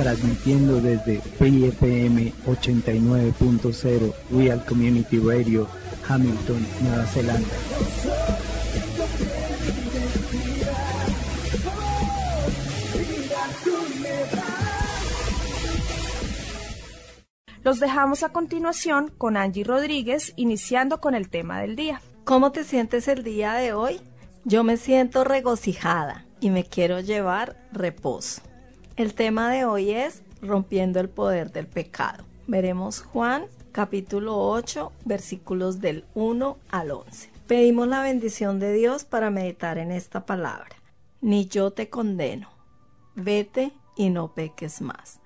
[0.00, 5.68] transmitiendo desde Free FM 89.0 Real Community Radio,
[6.08, 7.48] Hamilton, Nueva Zelanda.
[17.62, 22.00] Los dejamos a continuación con Angie Rodríguez, iniciando con el tema del día.
[22.24, 24.00] ¿Cómo te sientes el día de hoy?
[24.44, 28.40] Yo me siento regocijada y me quiero llevar reposo.
[29.00, 32.22] El tema de hoy es rompiendo el poder del pecado.
[32.46, 37.30] Veremos Juan capítulo 8 versículos del 1 al 11.
[37.46, 40.76] Pedimos la bendición de Dios para meditar en esta palabra.
[41.22, 42.50] Ni yo te condeno.
[43.14, 45.18] Vete y no peques más.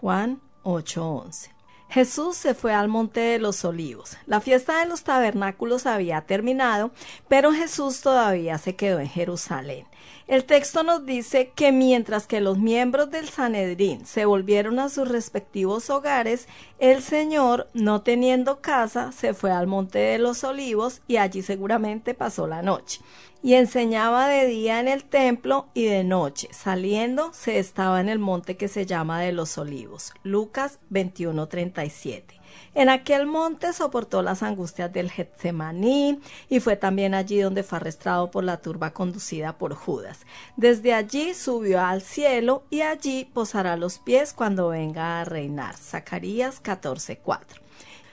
[0.00, 1.50] Juan 8:11.
[1.88, 4.16] Jesús se fue al monte de los olivos.
[4.26, 6.90] La fiesta de los tabernáculos había terminado,
[7.28, 9.86] pero Jesús todavía se quedó en Jerusalén.
[10.26, 15.08] El texto nos dice que mientras que los miembros del Sanedrín se volvieron a sus
[15.08, 16.46] respectivos hogares,
[16.78, 22.14] el Señor, no teniendo casa, se fue al monte de los olivos y allí seguramente
[22.14, 23.00] pasó la noche.
[23.42, 28.18] Y enseñaba de día en el templo y de noche, saliendo, se estaba en el
[28.18, 30.12] monte que se llama de los olivos.
[30.22, 32.39] Lucas 21:37.
[32.72, 38.30] En aquel monte soportó las angustias del Getsemaní y fue también allí donde fue arrestado
[38.30, 40.20] por la turba conducida por Judas.
[40.56, 45.76] Desde allí subió al cielo y allí posará los pies cuando venga a reinar.
[45.76, 47.60] Zacarías 14:4.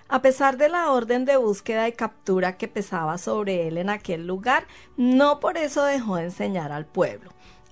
[0.09, 4.25] A pesar de la orden de búsqueda y captura que pesaba sobre él en aquel
[4.25, 4.65] lugar,
[4.95, 7.29] no por eso dejó de enseñar al pueblo.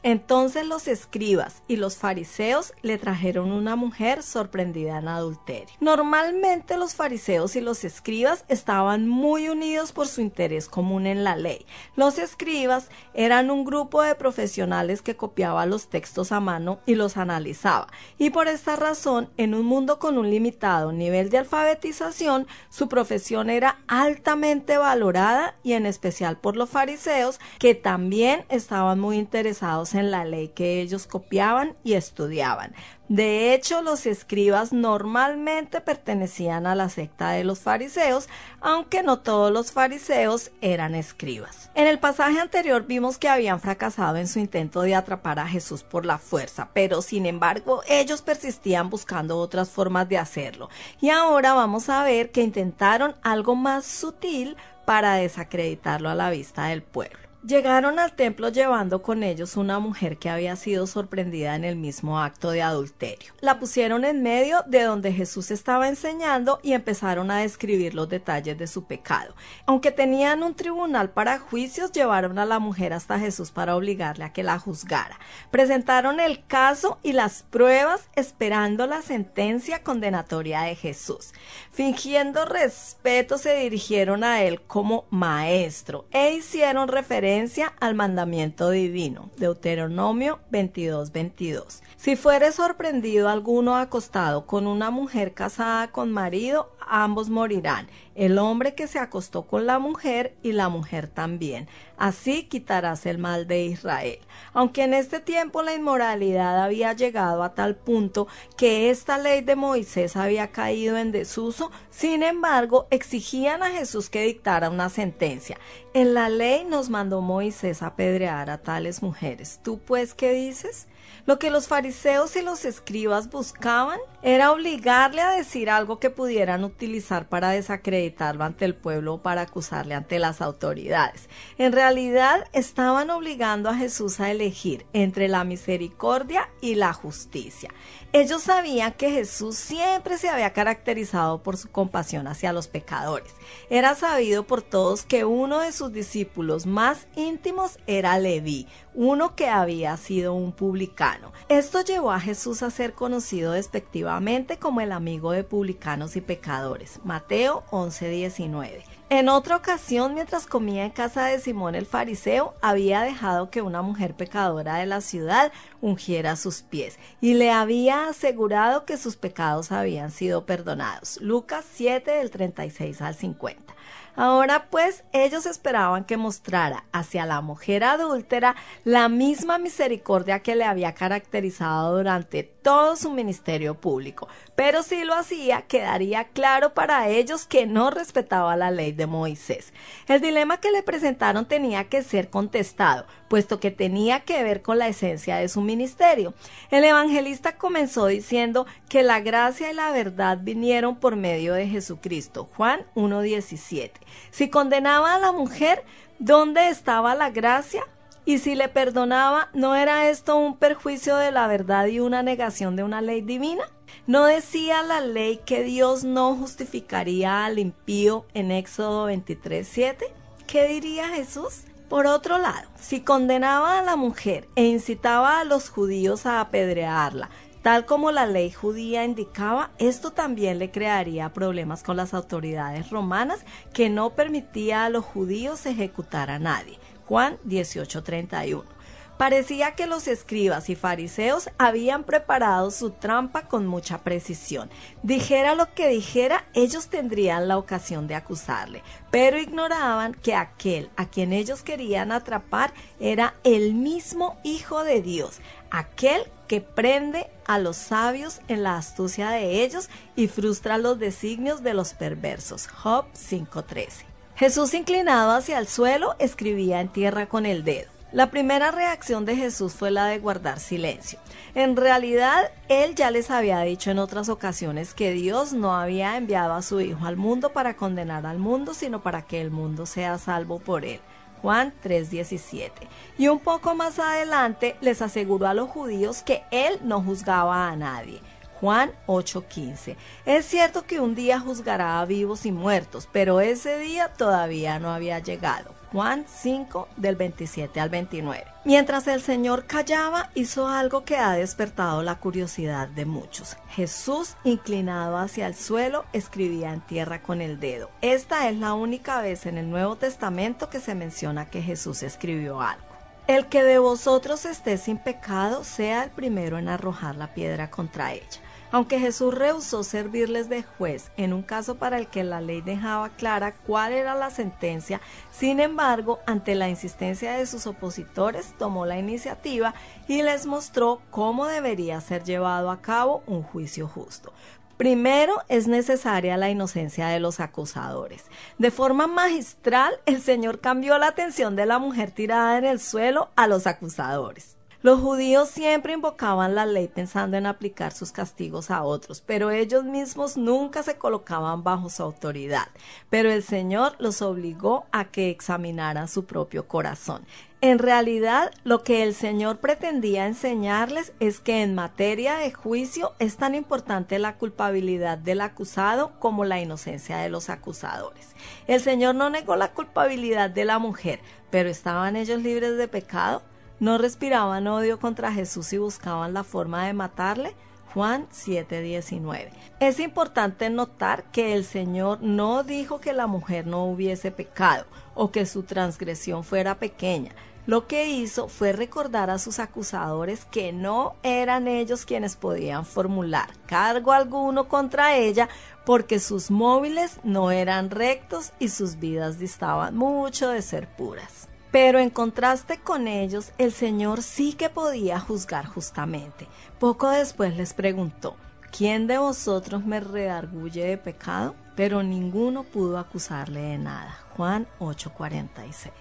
[0.07, 5.73] Entonces los escribas y los fariseos le trajeron una mujer sorprendida en adulterio.
[5.79, 11.35] Normalmente los fariseos y los escribas estaban muy unidos por su interés común en la
[11.35, 11.65] ley.
[11.95, 17.17] Los escribas eran un grupo de profesionales que copiaba los textos a mano y los
[17.17, 17.88] analizaba.
[18.19, 23.49] Y por esta razón, en un mundo con un limitado nivel de alfabetización, su profesión
[23.49, 30.11] era altamente valorada y en especial por los fariseos que también estaban muy interesados en
[30.11, 32.73] la ley que ellos copiaban y estudiaban.
[33.07, 38.28] De hecho, los escribas normalmente pertenecían a la secta de los fariseos,
[38.61, 41.69] aunque no todos los fariseos eran escribas.
[41.75, 45.83] En el pasaje anterior vimos que habían fracasado en su intento de atrapar a Jesús
[45.83, 50.69] por la fuerza, pero sin embargo ellos persistían buscando otras formas de hacerlo.
[51.00, 56.66] Y ahora vamos a ver que intentaron algo más sutil para desacreditarlo a la vista
[56.67, 57.25] del pueblo.
[57.45, 62.19] Llegaron al templo llevando con ellos una mujer que había sido sorprendida en el mismo
[62.19, 63.33] acto de adulterio.
[63.39, 68.57] La pusieron en medio de donde Jesús estaba enseñando y empezaron a describir los detalles
[68.57, 69.36] de su pecado.
[69.68, 74.33] Aunque tenían un tribunal para juicios, llevaron a la mujer hasta Jesús para obligarle a
[74.33, 75.19] que la juzgara.
[75.51, 81.31] Presentaron el caso y las pruebas esperando la sentencia condenatoria de Jesús.
[81.69, 87.34] Fingiendo respeto se dirigieron a él como maestro e hicieron referencia
[87.79, 89.29] al mandamiento divino.
[89.37, 91.81] Deuteronomio 22:22.
[91.97, 98.75] Si fuere sorprendido alguno acostado con una mujer casada con marido, ambos morirán, el hombre
[98.75, 101.67] que se acostó con la mujer y la mujer también.
[101.97, 104.19] Así quitarás el mal de Israel.
[104.53, 108.27] Aunque en este tiempo la inmoralidad había llegado a tal punto
[108.57, 114.23] que esta ley de Moisés había caído en desuso, sin embargo exigían a Jesús que
[114.23, 115.57] dictara una sentencia.
[115.93, 119.59] En la ley nos mandó Moisés apedrear a tales mujeres.
[119.63, 120.87] ¿Tú pues qué dices?
[121.25, 126.63] Lo que los fariseos y los escribas buscaban era obligarle a decir algo que pudieran
[126.63, 131.30] utilizar para desacreditarlo ante el pueblo o para acusarle ante las autoridades.
[131.60, 137.69] En realidad estaban obligando a Jesús a elegir entre la misericordia y la justicia.
[138.13, 143.31] Ellos sabían que Jesús siempre se había caracterizado por su compasión hacia los pecadores.
[143.69, 149.50] Era sabido por todos que uno de sus discípulos más íntimos era Leví, uno que
[149.50, 151.31] había sido un publicano.
[151.48, 154.14] Esto llevó a Jesús a ser conocido despectivamente
[154.59, 157.00] como el amigo de publicanos y pecadores.
[157.03, 158.83] Mateo 11:19.
[159.09, 163.81] En otra ocasión, mientras comía en casa de Simón el fariseo, había dejado que una
[163.81, 169.71] mujer pecadora de la ciudad ungiera sus pies y le había asegurado que sus pecados
[169.71, 171.19] habían sido perdonados.
[171.21, 173.75] Lucas 7 del 36 al 50.
[174.15, 180.63] Ahora pues ellos esperaban que mostrara hacia la mujer adúltera la misma misericordia que le
[180.63, 187.45] había caracterizado durante todo su ministerio público, pero si lo hacía quedaría claro para ellos
[187.45, 189.73] que no respetaba la ley de Moisés.
[190.07, 194.77] El dilema que le presentaron tenía que ser contestado, puesto que tenía que ver con
[194.77, 196.33] la esencia de su ministerio.
[196.71, 202.49] El evangelista comenzó diciendo que la gracia y la verdad vinieron por medio de Jesucristo.
[202.55, 203.91] Juan 1.17.
[204.31, 205.83] Si condenaba a la mujer,
[206.17, 207.83] ¿dónde estaba la gracia?
[208.23, 212.77] Y si le perdonaba, ¿no era esto un perjuicio de la verdad y una negación
[212.77, 213.65] de una ley divina?
[214.07, 220.05] ¿No decía la ley que Dios no justificaría al impío en Éxodo 23.7?
[220.47, 221.65] ¿Qué diría Jesús?
[221.89, 227.29] Por otro lado, si condenaba a la mujer e incitaba a los judíos a apedrearla,
[227.65, 233.43] Tal como la ley judía indicaba, esto también le crearía problemas con las autoridades romanas
[233.73, 236.77] que no permitía a los judíos ejecutar a nadie.
[237.07, 238.75] Juan 18:31.
[239.17, 244.69] Parecía que los escribas y fariseos habían preparado su trampa con mucha precisión.
[245.03, 251.06] Dijera lo que dijera, ellos tendrían la ocasión de acusarle, pero ignoraban que aquel a
[251.06, 255.39] quien ellos querían atrapar era el mismo Hijo de Dios,
[255.71, 261.63] aquel que prende a los sabios en la astucia de ellos y frustra los designios
[261.63, 262.68] de los perversos.
[262.68, 264.06] Job 5:13.
[264.35, 267.94] Jesús inclinado hacia el suelo escribía en tierra con el dedo.
[268.15, 271.19] La primera reacción de Jesús fue la de guardar silencio.
[271.53, 276.53] En realidad, él ya les había dicho en otras ocasiones que Dios no había enviado
[276.53, 280.17] a su Hijo al mundo para condenar al mundo, sino para que el mundo sea
[280.17, 281.01] salvo por él.
[281.41, 282.88] Juan 3:17.
[283.17, 287.75] Y un poco más adelante les aseguró a los judíos que él no juzgaba a
[287.75, 288.21] nadie.
[288.61, 289.97] Juan 8:15.
[290.25, 294.94] Es cierto que un día juzgará a vivos y muertos, pero ese día todavía no
[294.94, 295.75] había llegado.
[295.91, 298.45] Juan 5 del 27 al 29.
[298.65, 303.57] Mientras el Señor callaba, hizo algo que ha despertado la curiosidad de muchos.
[303.69, 307.89] Jesús, inclinado hacia el suelo, escribía en tierra con el dedo.
[308.01, 312.61] Esta es la única vez en el Nuevo Testamento que se menciona que Jesús escribió
[312.61, 312.83] algo.
[313.27, 318.13] El que de vosotros esté sin pecado, sea el primero en arrojar la piedra contra
[318.13, 318.39] ella.
[318.75, 323.07] Aunque Jesús rehusó servirles de juez en un caso para el que la ley dejaba
[323.07, 324.99] clara cuál era la sentencia,
[325.31, 329.73] sin embargo, ante la insistencia de sus opositores, tomó la iniciativa
[330.09, 334.33] y les mostró cómo debería ser llevado a cabo un juicio justo.
[334.76, 338.26] Primero es necesaria la inocencia de los acusadores.
[338.57, 343.30] De forma magistral, el Señor cambió la atención de la mujer tirada en el suelo
[343.38, 344.55] a los acusadores.
[344.85, 349.83] Los judíos siempre invocaban la ley pensando en aplicar sus castigos a otros, pero ellos
[349.83, 352.68] mismos nunca se colocaban bajo su autoridad.
[353.09, 357.25] Pero el Señor los obligó a que examinaran su propio corazón.
[357.61, 363.37] En realidad, lo que el Señor pretendía enseñarles es que en materia de juicio es
[363.37, 368.35] tan importante la culpabilidad del acusado como la inocencia de los acusadores.
[368.68, 373.42] El Señor no negó la culpabilidad de la mujer, pero ¿estaban ellos libres de pecado?
[373.79, 377.55] No respiraban odio contra Jesús y buscaban la forma de matarle.
[377.94, 379.51] Juan 7:19.
[379.79, 385.31] Es importante notar que el Señor no dijo que la mujer no hubiese pecado o
[385.31, 387.31] que su transgresión fuera pequeña.
[387.67, 393.49] lo que hizo fue recordar a sus acusadores que no eran ellos quienes podían formular
[393.65, 395.49] cargo alguno contra ella
[395.83, 401.49] porque sus móviles no eran rectos y sus vidas distaban mucho de ser puras.
[401.75, 406.47] Pero en contraste con ellos, el Señor sí que podía juzgar justamente.
[406.79, 408.37] Poco después les preguntó,
[408.71, 411.53] ¿quién de vosotros me redarguye de pecado?
[411.75, 414.17] Pero ninguno pudo acusarle de nada.
[414.37, 415.91] Juan 8:46.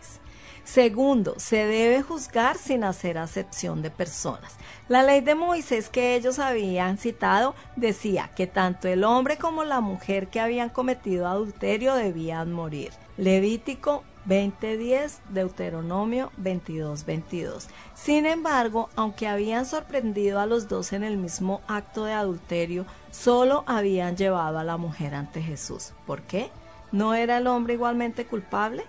[0.63, 4.55] Segundo, se debe juzgar sin hacer acepción de personas.
[4.87, 9.81] La ley de Moisés que ellos habían citado decía que tanto el hombre como la
[9.81, 12.93] mujer que habían cometido adulterio debían morir.
[13.17, 17.67] Levítico 20.10, Deuteronomio 22.22.
[17.95, 23.65] Sin embargo, aunque habían sorprendido a los dos en el mismo acto de adulterio, solo
[23.67, 25.93] habían llevado a la mujer ante Jesús.
[26.07, 26.51] ¿Por qué?
[26.93, 28.85] ¿No era el hombre igualmente culpable?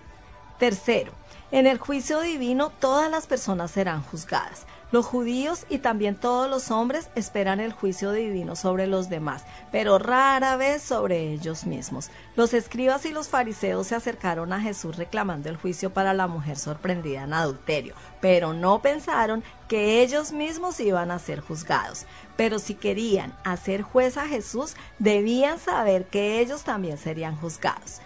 [0.57, 1.11] Tercero,
[1.51, 4.65] en el juicio divino todas las personas serán juzgadas.
[4.95, 9.99] Los judíos y también todos los hombres esperan el juicio divino sobre los demás, pero
[9.99, 12.11] rara vez sobre ellos mismos.
[12.37, 16.57] Los escribas y los fariseos se acercaron a Jesús reclamando el juicio para la mujer
[16.57, 22.05] sorprendida en adulterio, pero no pensaron que ellos mismos iban a ser juzgados.
[22.37, 27.99] Pero si querían hacer juez a Jesús, debían saber que ellos también serían juzgados.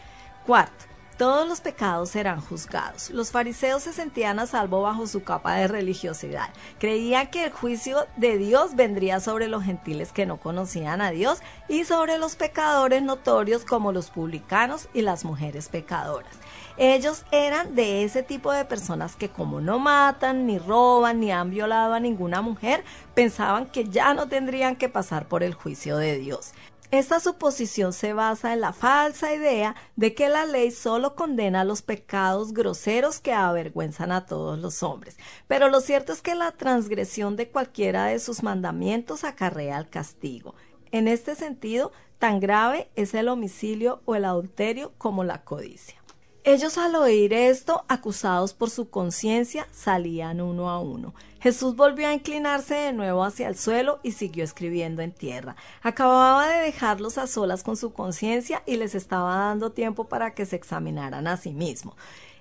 [0.44, 0.89] Cuarto,
[1.20, 3.10] todos los pecados serán juzgados.
[3.10, 6.48] Los fariseos se sentían a salvo bajo su capa de religiosidad.
[6.80, 11.40] Creían que el juicio de Dios vendría sobre los gentiles que no conocían a Dios
[11.68, 16.32] y sobre los pecadores notorios como los publicanos y las mujeres pecadoras.
[16.78, 21.50] Ellos eran de ese tipo de personas que como no matan, ni roban, ni han
[21.50, 26.18] violado a ninguna mujer, pensaban que ya no tendrían que pasar por el juicio de
[26.18, 26.54] Dios.
[26.92, 31.84] Esta suposición se basa en la falsa idea de que la ley solo condena los
[31.84, 35.16] pecados groseros que avergüenzan a todos los hombres,
[35.48, 40.56] pero lo cierto es que la transgresión de cualquiera de sus mandamientos acarrea el castigo.
[40.92, 46.02] En este sentido, tan grave es el homicidio o el adulterio como la codicia.
[46.44, 51.14] Ellos al oír esto, acusados por su conciencia, salían uno a uno.
[51.42, 55.56] Jesús volvió a inclinarse de nuevo hacia el suelo y siguió escribiendo en tierra.
[55.82, 60.46] Acababa de dejarlos a solas con su conciencia y les estaba dando tiempo para que
[60.46, 61.96] se examinaran a sí mismos.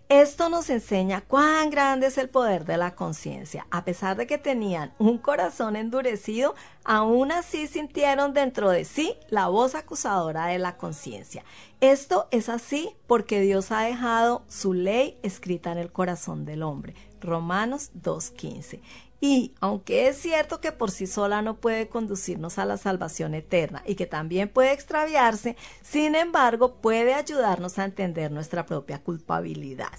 [0.09, 3.67] Esto nos enseña cuán grande es el poder de la conciencia.
[3.71, 9.49] A pesar de que tenían un corazón endurecido, aún así sintieron dentro de sí la
[9.49, 11.45] voz acusadora de la conciencia.
[11.83, 16.95] Esto es así porque Dios ha dejado su ley escrita en el corazón del hombre.
[17.21, 18.81] Romanos 2.15.
[19.21, 23.83] Y aunque es cierto que por sí sola no puede conducirnos a la salvación eterna
[23.85, 29.91] y que también puede extraviarse, sin embargo puede ayudarnos a entender nuestra propia culpabilidad.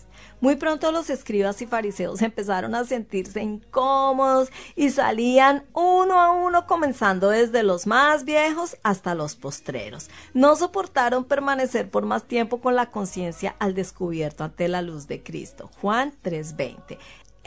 [0.42, 6.66] Muy pronto los escribas y fariseos empezaron a sentirse incómodos y salían uno a uno
[6.66, 10.10] comenzando desde los más viejos hasta los postreros.
[10.34, 15.22] No soportaron permanecer por más tiempo con la conciencia al descubierto ante la luz de
[15.24, 15.70] Cristo.
[15.82, 16.98] Juan 3:20.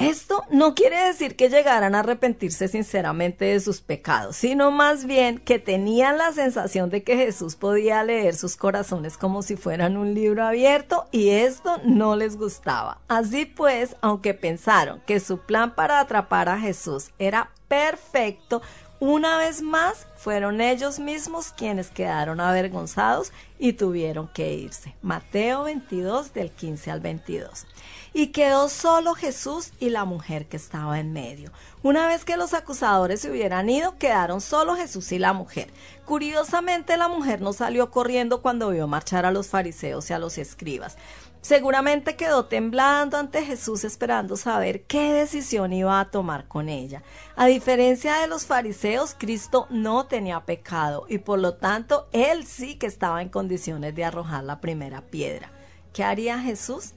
[0.03, 5.39] Esto no quiere decir que llegaran a arrepentirse sinceramente de sus pecados, sino más bien
[5.39, 10.13] que tenían la sensación de que Jesús podía leer sus corazones como si fueran un
[10.13, 12.99] libro abierto y esto no les gustaba.
[13.07, 18.61] Así pues, aunque pensaron que su plan para atrapar a Jesús era perfecto,
[18.99, 24.97] una vez más fueron ellos mismos quienes quedaron avergonzados y tuvieron que irse.
[25.01, 27.67] Mateo 22 del 15 al 22
[28.15, 31.51] y quedó solo Jesús y la mujer que estaba en medio.
[31.83, 35.71] Una vez que los acusadores se hubieran ido, quedaron solo Jesús y la mujer.
[36.05, 40.39] Curiosamente, la mujer no salió corriendo cuando vio marchar a los fariseos y a los
[40.39, 40.97] escribas.
[41.41, 47.03] Seguramente quedó temblando ante Jesús esperando saber qué decisión iba a tomar con ella.
[47.35, 52.77] A diferencia de los fariseos, Cristo no tenía pecado y por lo tanto él sí
[52.77, 55.51] que estaba en condiciones de arrojar la primera piedra.
[55.93, 56.95] ¿Qué haría Jesús?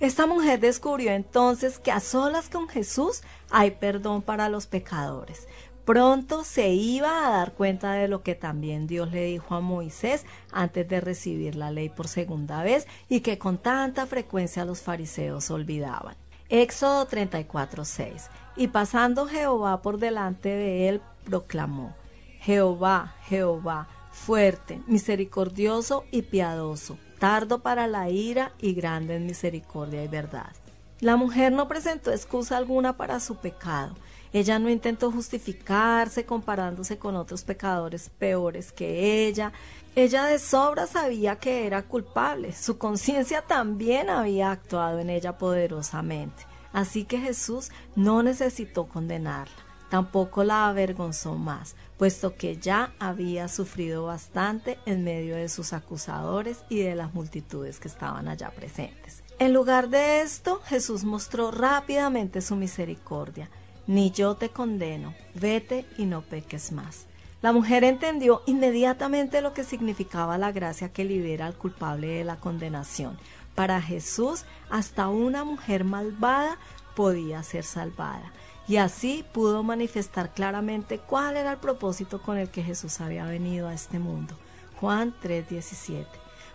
[0.00, 5.46] Esta mujer descubrió entonces que a solas con Jesús hay perdón para los pecadores.
[5.84, 10.24] Pronto se iba a dar cuenta de lo que también Dios le dijo a Moisés
[10.52, 15.50] antes de recibir la ley por segunda vez y que con tanta frecuencia los fariseos
[15.50, 16.16] olvidaban.
[16.48, 21.94] Éxodo 34:6 Y pasando Jehová por delante de él, proclamó,
[22.40, 30.08] Jehová, Jehová, fuerte, misericordioso y piadoso, tardo para la ira y grande en misericordia y
[30.08, 30.50] verdad.
[30.98, 33.94] La mujer no presentó excusa alguna para su pecado.
[34.32, 39.52] Ella no intentó justificarse comparándose con otros pecadores peores que ella.
[39.94, 42.52] Ella de sobra sabía que era culpable.
[42.52, 46.46] Su conciencia también había actuado en ella poderosamente.
[46.72, 49.54] Así que Jesús no necesitó condenarla,
[49.90, 56.64] tampoco la avergonzó más, puesto que ya había sufrido bastante en medio de sus acusadores
[56.70, 59.22] y de las multitudes que estaban allá presentes.
[59.38, 63.50] En lugar de esto, Jesús mostró rápidamente su misericordia.
[63.86, 67.06] Ni yo te condeno, vete y no peques más.
[67.42, 72.36] La mujer entendió inmediatamente lo que significaba la gracia que libera al culpable de la
[72.36, 73.18] condenación.
[73.54, 76.58] Para Jesús, hasta una mujer malvada
[76.94, 78.32] podía ser salvada.
[78.70, 83.66] Y así pudo manifestar claramente cuál era el propósito con el que Jesús había venido
[83.66, 84.36] a este mundo.
[84.76, 86.06] Juan 3:17.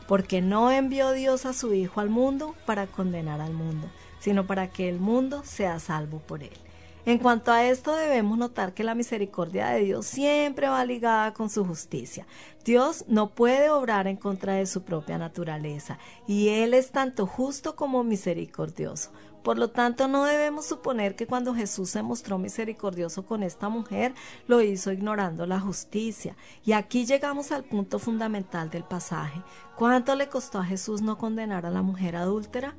[0.07, 4.69] Porque no envió Dios a su Hijo al mundo para condenar al mundo, sino para
[4.69, 6.57] que el mundo sea salvo por él.
[7.05, 11.49] En cuanto a esto debemos notar que la misericordia de Dios siempre va ligada con
[11.49, 12.25] su justicia.
[12.63, 17.75] Dios no puede obrar en contra de su propia naturaleza y Él es tanto justo
[17.75, 19.11] como misericordioso.
[19.45, 24.15] Por lo tanto, no debemos suponer que cuando Jesús se mostró misericordioso con esta mujer,
[24.47, 26.35] lo hizo ignorando la justicia.
[26.65, 29.39] Y aquí llegamos al punto fundamental del pasaje.
[29.75, 32.73] ¿Cuánto le costó a Jesús no condenar a la mujer adúltera?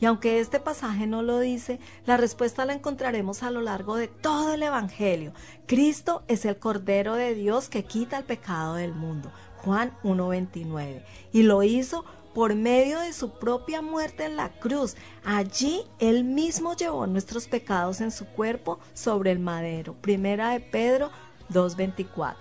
[0.00, 4.08] Y aunque este pasaje no lo dice, la respuesta la encontraremos a lo largo de
[4.08, 5.32] todo el Evangelio.
[5.66, 9.30] Cristo es el Cordero de Dios que quita el pecado del mundo.
[9.58, 11.04] Juan 1.29.
[11.32, 14.96] Y lo hizo por medio de su propia muerte en la cruz.
[15.24, 19.94] Allí Él mismo llevó nuestros pecados en su cuerpo sobre el madero.
[19.94, 21.10] Primera de Pedro
[21.50, 22.34] 2.24.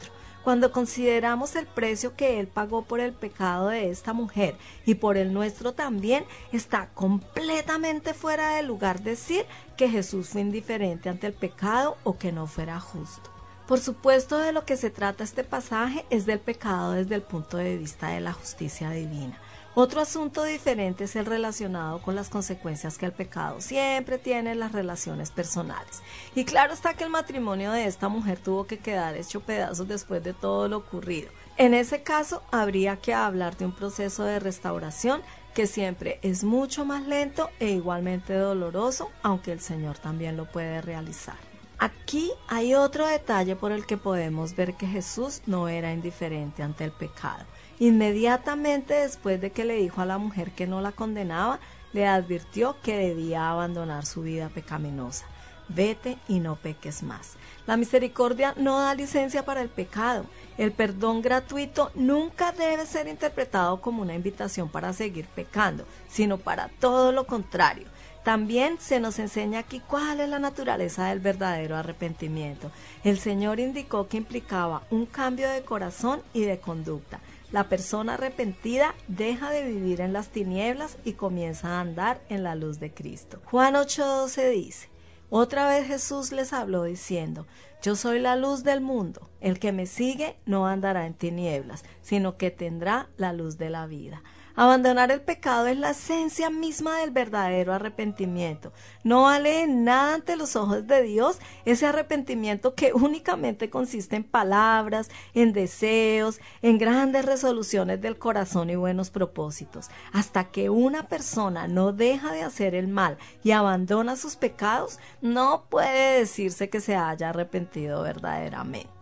[0.48, 5.18] Cuando consideramos el precio que Él pagó por el pecado de esta mujer y por
[5.18, 11.34] el nuestro también, está completamente fuera de lugar decir que Jesús fue indiferente ante el
[11.34, 13.30] pecado o que no fuera justo.
[13.68, 17.58] Por supuesto, de lo que se trata este pasaje es del pecado desde el punto
[17.58, 19.38] de vista de la justicia divina.
[19.80, 24.60] Otro asunto diferente es el relacionado con las consecuencias que el pecado siempre tiene en
[24.60, 26.02] las relaciones personales.
[26.34, 30.24] Y claro está que el matrimonio de esta mujer tuvo que quedar hecho pedazos después
[30.24, 31.30] de todo lo ocurrido.
[31.58, 35.22] En ese caso, habría que hablar de un proceso de restauración
[35.54, 40.82] que siempre es mucho más lento e igualmente doloroso, aunque el Señor también lo puede
[40.82, 41.38] realizar.
[41.78, 46.84] Aquí hay otro detalle por el que podemos ver que Jesús no era indiferente ante
[46.84, 47.46] el pecado.
[47.80, 51.60] Inmediatamente después de que le dijo a la mujer que no la condenaba,
[51.94, 55.26] le advirtió que debía abandonar su vida pecaminosa.
[55.70, 57.34] Vete y no peques más.
[57.66, 60.26] La misericordia no da licencia para el pecado.
[60.58, 66.70] El perdón gratuito nunca debe ser interpretado como una invitación para seguir pecando, sino para
[66.80, 67.86] todo lo contrario.
[68.24, 72.72] También se nos enseña aquí cuál es la naturaleza del verdadero arrepentimiento.
[73.04, 77.20] El Señor indicó que implicaba un cambio de corazón y de conducta.
[77.52, 82.56] La persona arrepentida deja de vivir en las tinieblas y comienza a andar en la
[82.56, 83.42] luz de Cristo.
[83.46, 84.90] Juan 8:12 dice,
[85.30, 87.48] otra vez Jesús les habló diciendo,
[87.82, 92.38] yo soy la luz del mundo, el que me sigue no andará en tinieblas, sino
[92.38, 94.24] que tendrá la luz de la vida.
[94.60, 98.74] Abandonar el pecado es la esencia misma del verdadero arrepentimiento.
[99.04, 105.12] No vale nada ante los ojos de Dios ese arrepentimiento que únicamente consiste en palabras,
[105.36, 109.92] en deseos, en grandes resoluciones del corazón y buenos propósitos.
[110.12, 115.66] Hasta que una persona no deja de hacer el mal y abandona sus pecados, no
[115.70, 118.97] puede decirse que se haya arrepentido verdaderamente.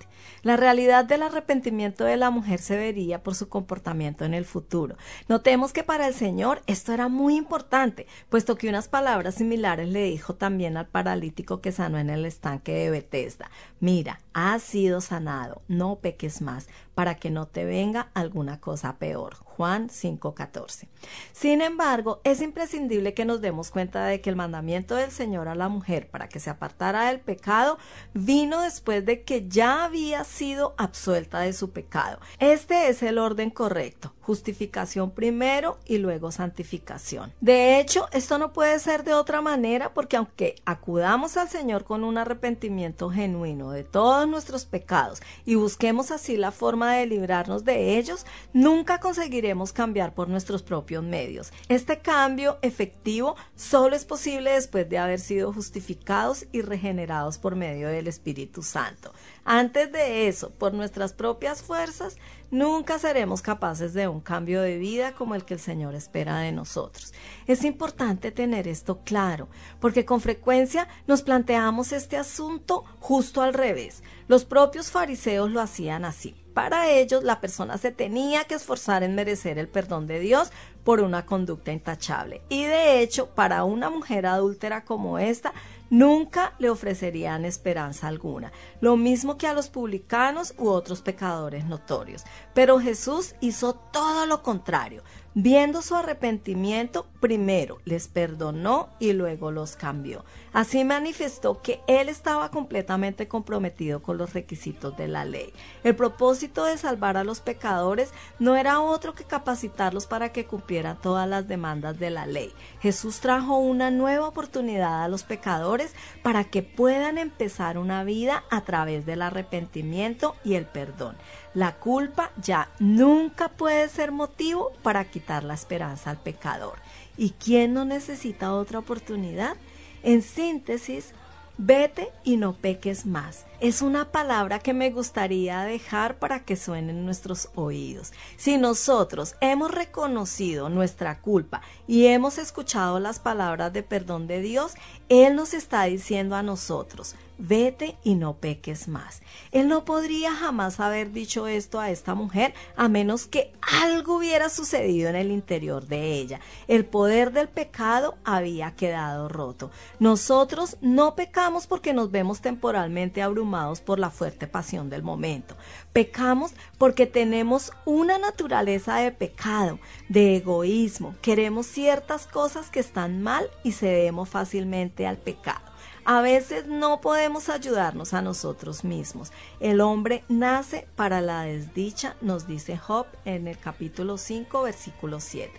[0.46, 4.96] La realidad del arrepentimiento de la mujer se vería por su comportamiento en el futuro.
[5.28, 10.04] Notemos que para el Señor esto era muy importante, puesto que unas palabras similares le
[10.04, 13.50] dijo también al paralítico que sanó en el estanque de Bethesda.
[13.80, 19.45] Mira, has sido sanado, no peques más, para que no te venga alguna cosa peor.
[19.56, 20.88] Juan 5:14.
[21.32, 25.56] Sin embargo, es imprescindible que nos demos cuenta de que el mandamiento del Señor a
[25.56, 27.78] la mujer para que se apartara del pecado
[28.14, 32.20] vino después de que ya había sido absuelta de su pecado.
[32.40, 34.14] Este es el orden correcto.
[34.22, 37.32] Justificación primero y luego santificación.
[37.40, 42.04] De hecho, esto no puede ser de otra manera porque aunque acudamos al Señor con
[42.04, 47.98] un arrepentimiento genuino de todos nuestros pecados y busquemos así la forma de librarnos de
[47.98, 51.52] ellos, nunca conseguiremos cambiar por nuestros propios medios.
[51.70, 57.88] Este cambio efectivo solo es posible después de haber sido justificados y regenerados por medio
[57.90, 59.14] del Espíritu Santo.
[59.48, 62.18] Antes de eso, por nuestras propias fuerzas,
[62.50, 66.52] nunca seremos capaces de un cambio de vida como el que el Señor espera de
[66.52, 67.14] nosotros.
[67.46, 69.48] Es importante tener esto claro,
[69.80, 74.02] porque con frecuencia nos planteamos este asunto justo al revés.
[74.28, 76.36] Los propios fariseos lo hacían así.
[76.56, 80.52] para ellos la persona se tenía que esforzar en merecer el perdón de Dios
[80.86, 82.42] por una conducta intachable.
[82.48, 85.54] Y de hecho, para una mujer adúltera como esta,
[85.90, 92.24] nunca le ofrecerían esperanza alguna, lo mismo que a los publicanos u otros pecadores notorios.
[92.54, 95.04] Pero Jesús hizo todo lo contrario.
[95.38, 100.24] Viendo su arrepentimiento, primero les perdonó y luego los cambió.
[100.56, 105.52] Así manifestó que él estaba completamente comprometido con los requisitos de la ley.
[105.84, 110.98] El propósito de salvar a los pecadores no era otro que capacitarlos para que cumplieran
[111.02, 112.54] todas las demandas de la ley.
[112.80, 118.62] Jesús trajo una nueva oportunidad a los pecadores para que puedan empezar una vida a
[118.62, 121.18] través del arrepentimiento y el perdón.
[121.54, 126.80] La culpa ya nunca puede ser motivo para quitar la esperanza al pecador.
[127.18, 129.58] ¿Y quién no necesita otra oportunidad?
[130.06, 131.14] En síntesis,
[131.58, 136.92] vete y no peques más es una palabra que me gustaría dejar para que suene
[136.92, 138.12] en nuestros oídos.
[138.38, 144.74] Si nosotros hemos reconocido nuestra culpa y hemos escuchado las palabras de perdón de Dios,
[145.10, 149.22] Él nos está diciendo a nosotros, vete y no peques más.
[149.52, 154.50] Él no podría jamás haber dicho esto a esta mujer a menos que algo hubiera
[154.50, 156.40] sucedido en el interior de ella.
[156.68, 159.70] El poder del pecado había quedado roto.
[160.00, 165.56] Nosotros no pecamos porque nos vemos temporalmente abrumados por la fuerte pasión del momento.
[165.96, 169.80] Pecamos porque tenemos una naturaleza de pecado,
[170.10, 171.16] de egoísmo.
[171.22, 175.62] Queremos ciertas cosas que están mal y cedemos fácilmente al pecado.
[176.04, 179.32] A veces no podemos ayudarnos a nosotros mismos.
[179.62, 185.50] El hombre nace para la desdicha, nos dice Job en el capítulo 5, versículo 7.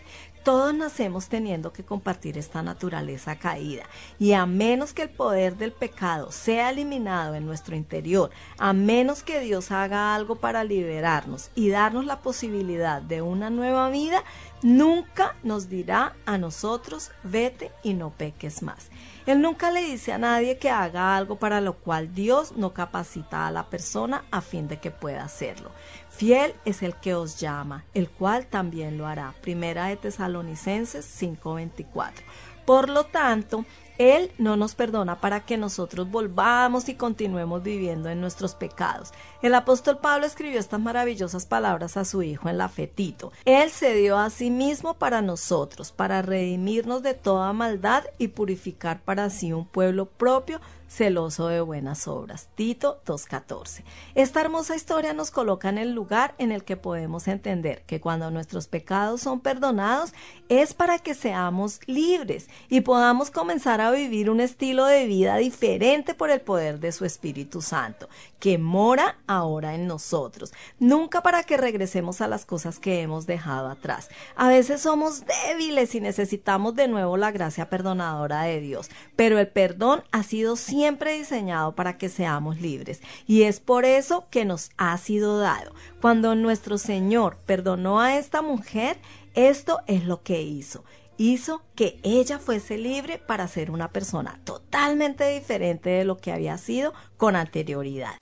[0.47, 3.83] Todos nacemos teniendo que compartir esta naturaleza caída
[4.17, 9.25] y a menos que el poder del pecado sea eliminado en nuestro interior, a menos
[9.25, 14.23] que Dios haga algo para liberarnos y darnos la posibilidad de una nueva vida,
[14.63, 18.89] nunca nos dirá a nosotros vete y no peques más.
[19.27, 23.49] Él nunca le dice a nadie que haga algo para lo cual Dios no capacita
[23.49, 25.73] a la persona a fin de que pueda hacerlo.
[26.17, 29.35] Fiel es el que os llama, el cual también lo hará.
[29.43, 32.25] Primera de Tesalonicenses 5:24.
[32.65, 33.67] Por lo tanto,
[33.99, 39.13] él no nos perdona para que nosotros volvamos y continuemos viviendo en nuestros pecados.
[39.43, 43.31] El apóstol Pablo escribió estas maravillosas palabras a su hijo en la fetito.
[43.45, 49.01] Él se dio a sí mismo para nosotros, para redimirnos de toda maldad y purificar
[49.01, 52.49] para sí un pueblo propio celoso de buenas obras.
[52.55, 53.83] Tito 2.14.
[54.15, 58.31] Esta hermosa historia nos coloca en el lugar en el que podemos entender que cuando
[58.31, 60.13] nuestros pecados son perdonados
[60.49, 66.15] es para que seamos libres y podamos comenzar a vivir un estilo de vida diferente
[66.15, 71.57] por el poder de su Espíritu Santo, que mora ahora en nosotros, nunca para que
[71.57, 74.09] regresemos a las cosas que hemos dejado atrás.
[74.37, 79.49] A veces somos débiles y necesitamos de nuevo la gracia perdonadora de Dios, pero el
[79.49, 80.76] perdón ha sido siempre
[81.13, 85.75] diseñado para que seamos libres y es por eso que nos ha sido dado.
[86.01, 88.99] Cuando nuestro Señor perdonó a esta mujer,
[89.35, 90.85] esto es lo que hizo
[91.19, 96.59] hizo que ella fuese libre para ser una persona totalmente diferente de lo que había
[96.59, 98.17] sido con anterioridad.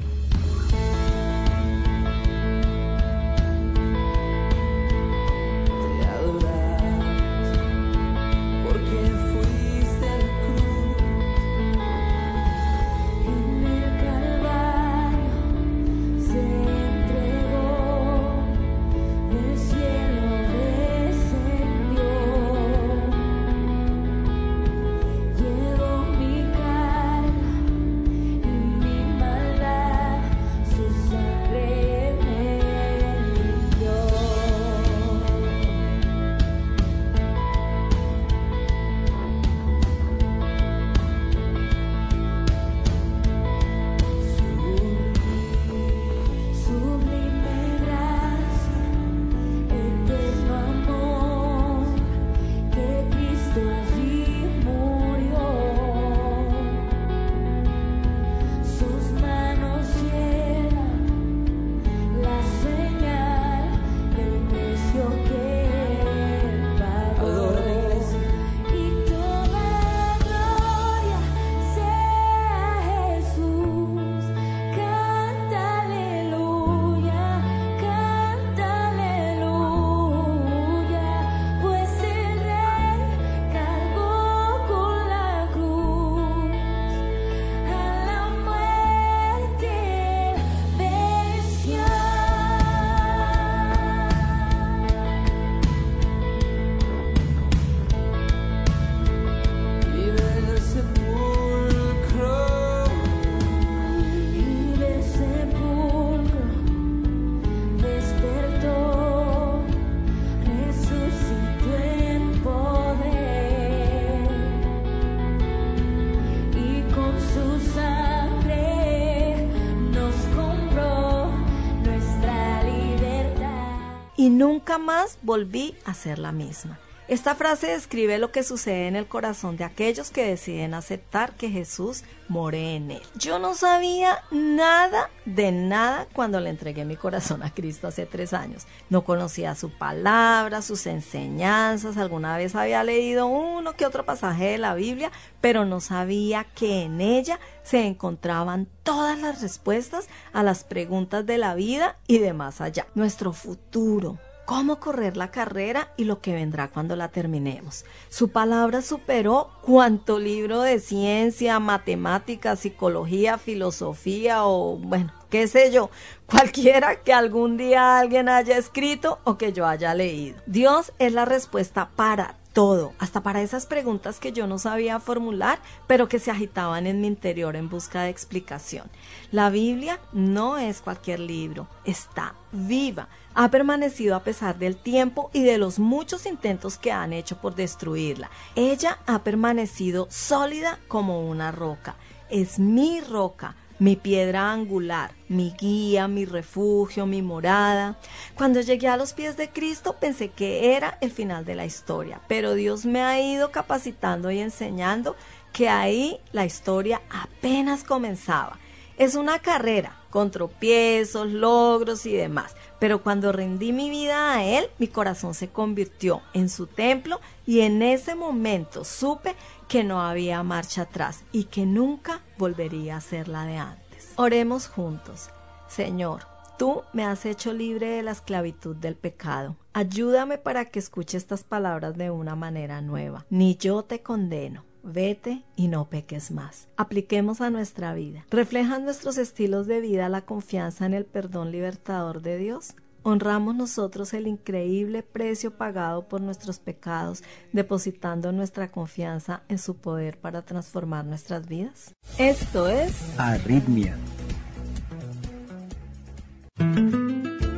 [124.79, 126.79] Más volví a ser la misma.
[127.07, 131.51] Esta frase describe lo que sucede en el corazón de aquellos que deciden aceptar que
[131.51, 133.03] Jesús more en él.
[133.15, 138.33] Yo no sabía nada de nada cuando le entregué mi corazón a Cristo hace tres
[138.33, 138.67] años.
[138.89, 144.59] No conocía su palabra, sus enseñanzas, alguna vez había leído uno que otro pasaje de
[144.59, 150.65] la Biblia, pero no sabía que en ella se encontraban todas las respuestas a las
[150.65, 152.87] preguntas de la vida y de más allá.
[152.95, 157.85] Nuestro futuro, cómo correr la carrera y lo que vendrá cuando la terminemos.
[158.09, 165.91] Su palabra superó cuanto libro de ciencia, matemática, psicología, filosofía o, bueno, qué sé yo,
[166.27, 170.37] cualquiera que algún día alguien haya escrito o que yo haya leído.
[170.47, 175.59] Dios es la respuesta para todo, hasta para esas preguntas que yo no sabía formular,
[175.89, 178.89] pero que se agitaban en mi interior en busca de explicación.
[179.33, 185.43] La Biblia no es cualquier libro, está viva, ha permanecido a pesar del tiempo y
[185.43, 188.31] de los muchos intentos que han hecho por destruirla.
[188.55, 191.97] Ella ha permanecido sólida como una roca.
[192.31, 197.99] Es mi roca, mi piedra angular, mi guía, mi refugio, mi morada.
[198.37, 202.21] Cuando llegué a los pies de Cristo pensé que era el final de la historia,
[202.29, 205.17] pero Dios me ha ido capacitando y enseñando
[205.53, 208.59] que ahí la historia apenas comenzaba.
[208.97, 214.67] Es una carrera con tropiezos, logros y demás, pero cuando rendí mi vida a Él,
[214.77, 219.37] mi corazón se convirtió en su templo y en ese momento supe
[219.69, 224.13] que no había marcha atrás y que nunca volvería a ser la de antes.
[224.17, 225.31] Oremos juntos.
[225.67, 226.25] Señor,
[226.59, 229.57] tú me has hecho libre de la esclavitud del pecado.
[229.73, 233.25] Ayúdame para que escuche estas palabras de una manera nueva.
[233.31, 234.63] Ni yo te condeno.
[234.85, 236.69] Vete y no peques más.
[236.77, 238.27] Apliquemos a nuestra vida.
[238.31, 242.75] ¿Reflejan nuestros estilos de vida la confianza en el perdón libertador de Dios?
[243.05, 250.19] honramos nosotros el increíble precio pagado por nuestros pecados, depositando nuestra confianza en su poder
[250.19, 251.95] para transformar nuestras vidas?
[252.19, 253.97] Esto es Arritmia.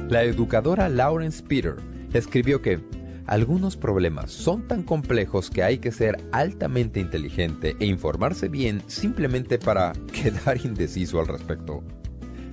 [0.08, 1.76] La educadora Lawrence Peter
[2.12, 2.80] escribió que
[3.26, 9.58] algunos problemas son tan complejos que hay que ser altamente inteligente e informarse bien simplemente
[9.58, 11.82] para quedar indeciso al respecto.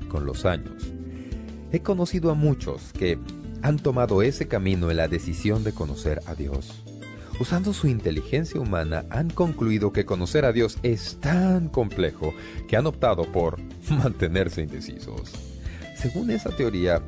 [0.09, 0.93] Con los años,
[1.73, 3.17] He conocido a muchos que
[3.63, 6.83] han tomado ese camino en la decisión de conocer a Dios.
[7.39, 12.31] Usando su inteligencia humana han concluido que conocer a Dios es tan complejo
[12.67, 13.59] que han optado por
[13.89, 15.31] mantenerse indecisos.
[15.95, 17.01] Según esa teoría,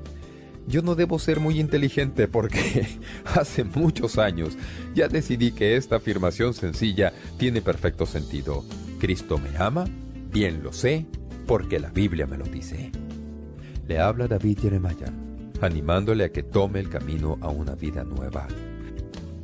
[0.67, 2.87] yo no debo ser muy inteligente porque
[3.25, 4.57] hace muchos años
[4.93, 8.63] ya decidí que esta afirmación sencilla tiene perfecto sentido.
[8.99, 9.85] Cristo me ama,
[10.31, 11.05] bien lo sé,
[11.45, 12.91] porque la Biblia me lo dice
[13.87, 15.11] le habla David Jeremiah,
[15.61, 18.47] animándole a que tome el camino a una vida nueva.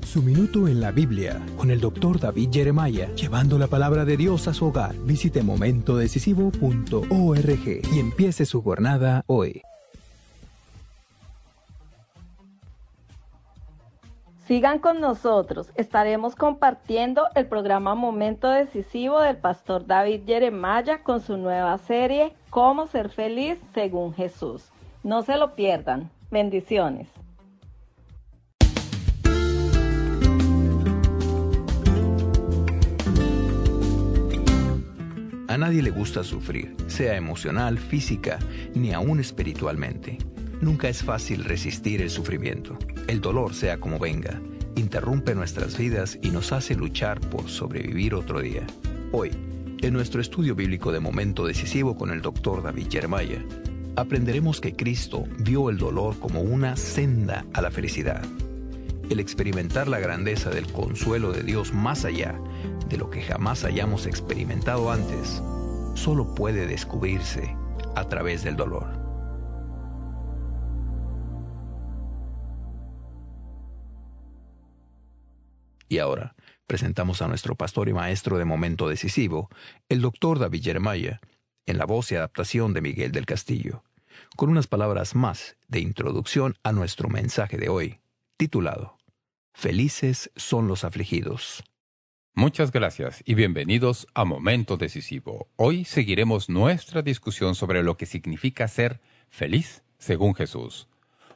[0.06, 4.50] Su minuto en la Biblia con el doctor David Jeremiah, llevando la palabra de Dios
[4.50, 4.94] a su hogar.
[5.06, 9.62] Visite momentodecisivo.org y empiece su jornada hoy.
[14.52, 21.38] Sigan con nosotros, estaremos compartiendo el programa Momento Decisivo del pastor David Jeremiah con su
[21.38, 24.66] nueva serie Cómo ser feliz según Jesús.
[25.04, 26.12] No se lo pierdan.
[26.32, 27.08] Bendiciones.
[35.48, 38.38] A nadie le gusta sufrir, sea emocional, física,
[38.76, 40.18] ni aún espiritualmente.
[40.62, 42.78] Nunca es fácil resistir el sufrimiento.
[43.08, 44.40] El dolor, sea como venga,
[44.76, 48.68] interrumpe nuestras vidas y nos hace luchar por sobrevivir otro día.
[49.12, 49.32] Hoy,
[49.82, 53.44] en nuestro estudio bíblico de momento decisivo con el doctor David Jeremiah,
[53.96, 58.24] aprenderemos que Cristo vio el dolor como una senda a la felicidad.
[59.10, 62.40] El experimentar la grandeza del consuelo de Dios más allá
[62.88, 65.42] de lo que jamás hayamos experimentado antes,
[65.96, 67.56] solo puede descubrirse
[67.96, 69.01] a través del dolor.
[75.92, 76.36] Y ahora
[76.68, 79.50] presentamos a nuestro pastor y maestro de momento decisivo,
[79.90, 81.20] el doctor David Jeremiah,
[81.66, 83.84] en la voz y adaptación de Miguel del Castillo,
[84.38, 88.00] con unas palabras más de introducción a nuestro mensaje de hoy,
[88.38, 89.00] titulado
[89.54, 91.62] Felices son los afligidos.
[92.36, 95.50] Muchas gracias y bienvenidos a Momento Decisivo.
[95.58, 100.88] Hoy seguiremos nuestra discusión sobre lo que significa ser feliz según Jesús.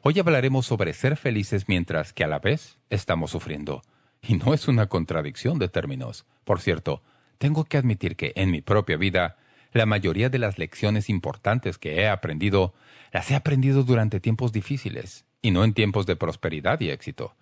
[0.01, 3.81] Hoy hablaremos sobre ser felices mientras que a la vez estamos sufriendo.
[4.27, 6.25] Y no es una contradicción de términos.
[6.43, 7.03] Por cierto,
[7.37, 9.37] tengo que admitir que en mi propia vida
[9.73, 12.73] La mayoría de las lecciones importantes que he aprendido
[13.11, 17.35] las he aprendido durante tiempos difíciles y no en tiempos de prosperidad y éxito.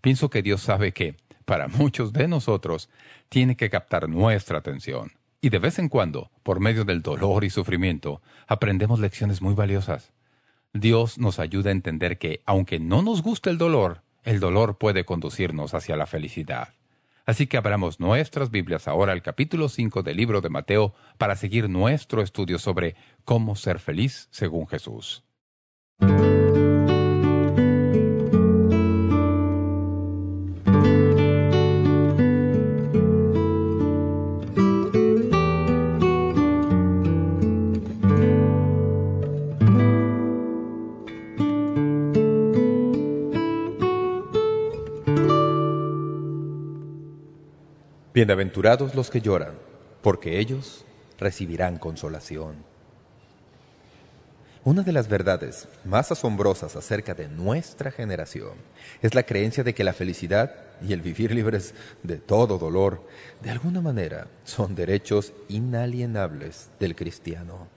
[0.00, 2.90] Pienso que Dios sabe que, para muchos de nosotros,
[3.28, 5.12] tiene que captar nuestra atención.
[5.40, 10.12] Y de vez en cuando, por medio del dolor y sufrimiento, aprendemos lecciones muy valiosas.
[10.72, 15.04] Dios nos ayuda a entender que, aunque no nos guste el dolor, el dolor puede
[15.04, 16.74] conducirnos hacia la felicidad.
[17.24, 21.70] Así que abramos nuestras Biblias ahora al capítulo 5 del libro de Mateo para seguir
[21.70, 25.24] nuestro estudio sobre cómo ser feliz según Jesús.
[48.16, 49.52] Bienaventurados los que lloran,
[50.00, 50.86] porque ellos
[51.18, 52.54] recibirán consolación.
[54.64, 58.54] Una de las verdades más asombrosas acerca de nuestra generación
[59.02, 61.74] es la creencia de que la felicidad y el vivir libres
[62.04, 63.06] de todo dolor,
[63.42, 67.68] de alguna manera, son derechos inalienables del cristiano.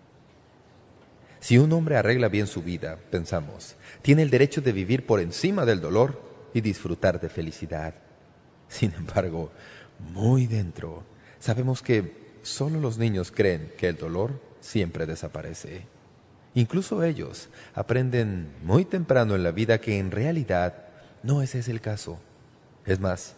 [1.42, 5.66] Si un hombre arregla bien su vida, pensamos, tiene el derecho de vivir por encima
[5.66, 6.22] del dolor
[6.54, 7.94] y disfrutar de felicidad.
[8.70, 9.52] Sin embargo,
[10.14, 11.04] muy dentro,
[11.40, 15.84] sabemos que solo los niños creen que el dolor siempre desaparece.
[16.56, 20.88] Incluso ellos aprenden muy temprano en la vida que en realidad
[21.22, 22.20] no ese es el caso.
[22.86, 23.36] Es más,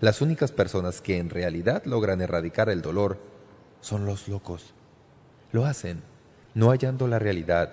[0.00, 3.18] las únicas personas que en realidad logran erradicar el dolor
[3.80, 4.72] son los locos.
[5.52, 6.02] Lo hacen
[6.54, 7.72] no hallando la realidad,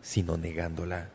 [0.00, 1.08] sino negándola.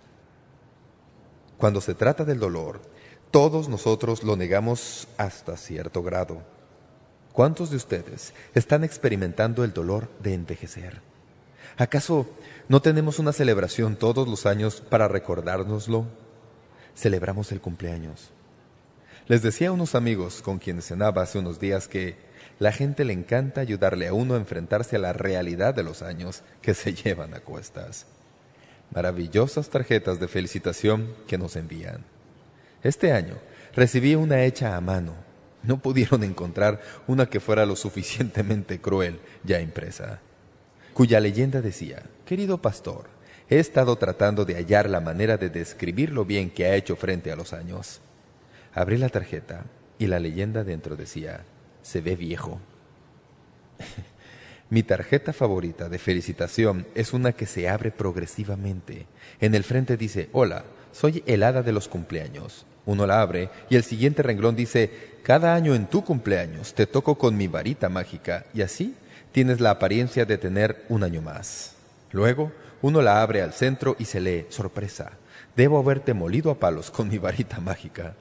[1.58, 2.82] Cuando se trata del dolor,
[3.32, 6.42] todos nosotros lo negamos hasta cierto grado.
[7.34, 11.02] ¿Cuántos de ustedes están experimentando el dolor de envejecer?
[11.78, 12.28] ¿Acaso
[12.68, 16.06] no tenemos una celebración todos los años para recordárnoslo?
[16.96, 18.32] Celebramos el cumpleaños.
[19.28, 22.18] Les decía a unos amigos con quienes cenaba hace unos días que
[22.58, 26.42] la gente le encanta ayudarle a uno a enfrentarse a la realidad de los años
[26.62, 28.08] que se llevan a cuestas.
[28.92, 32.04] Maravillosas tarjetas de felicitación que nos envían.
[32.84, 33.36] Este año
[33.76, 35.14] recibí una hecha a mano.
[35.64, 40.22] No pudieron encontrar una que fuera lo suficientemente cruel ya impresa.
[40.94, 43.10] Cuya leyenda decía, querido pastor,
[43.50, 47.32] he estado tratando de hallar la manera de describir lo bien que ha hecho frente
[47.32, 48.00] a los años.
[48.74, 49.66] Abrí la tarjeta
[49.98, 51.44] y la leyenda dentro decía,
[51.82, 52.60] se ve viejo.
[54.70, 59.08] Mi tarjeta favorita de felicitación es una que se abre progresivamente.
[59.42, 62.66] En el frente dice, hola, soy el hada de los cumpleaños.
[62.86, 67.18] Uno la abre y el siguiente renglón dice, cada año en tu cumpleaños te toco
[67.18, 68.96] con mi varita mágica y así
[69.32, 71.76] tienes la apariencia de tener un año más.
[72.12, 75.12] Luego, uno la abre al centro y se lee, sorpresa,
[75.56, 78.16] debo haberte molido a palos con mi varita mágica.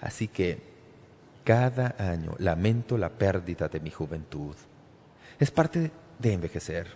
[0.00, 0.58] Así que,
[1.44, 4.54] cada año lamento la pérdida de mi juventud.
[5.38, 6.88] Es parte de envejecer.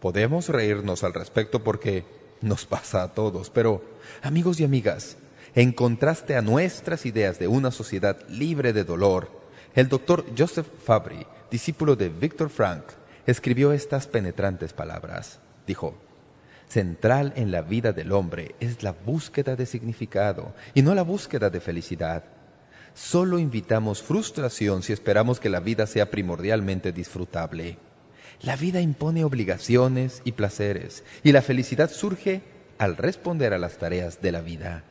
[0.00, 2.04] Podemos reírnos al respecto porque
[2.42, 3.82] nos pasa a todos, pero,
[4.22, 5.16] amigos y amigas,
[5.54, 9.30] en contraste a nuestras ideas de una sociedad libre de dolor,
[9.74, 12.84] el doctor Joseph Fabry, discípulo de Viktor Frank,
[13.26, 15.38] escribió estas penetrantes palabras.
[15.66, 15.94] Dijo,
[16.68, 21.50] central en la vida del hombre es la búsqueda de significado y no la búsqueda
[21.50, 22.24] de felicidad.
[22.94, 27.78] Solo invitamos frustración si esperamos que la vida sea primordialmente disfrutable.
[28.42, 32.42] La vida impone obligaciones y placeres, y la felicidad surge
[32.76, 34.82] al responder a las tareas de la vida.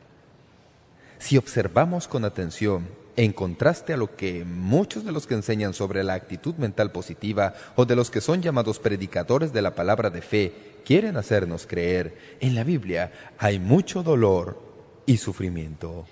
[1.20, 2.88] Si observamos con atención,
[3.18, 7.54] en contraste a lo que muchos de los que enseñan sobre la actitud mental positiva
[7.76, 10.54] o de los que son llamados predicadores de la palabra de fe
[10.86, 14.62] quieren hacernos creer, en la Biblia hay mucho dolor
[15.06, 16.06] y sufrimiento.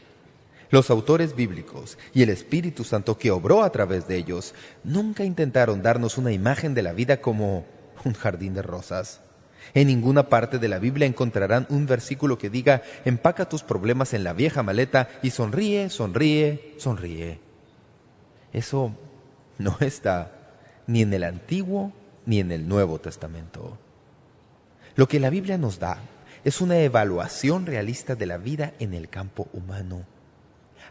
[0.71, 4.53] Los autores bíblicos y el Espíritu Santo que obró a través de ellos
[4.84, 7.65] nunca intentaron darnos una imagen de la vida como
[8.06, 9.21] un jardín de rosas.
[9.73, 14.23] En ninguna parte de la Biblia encontrarán un versículo que diga, empaca tus problemas en
[14.23, 17.39] la vieja maleta y sonríe, sonríe, sonríe.
[18.54, 18.96] Eso
[19.58, 20.31] no está
[20.85, 21.93] ni en el Antiguo
[22.25, 23.77] ni en el Nuevo Testamento.
[24.96, 26.00] Lo que la Biblia nos da
[26.43, 30.06] es una evaluación realista de la vida en el campo humano.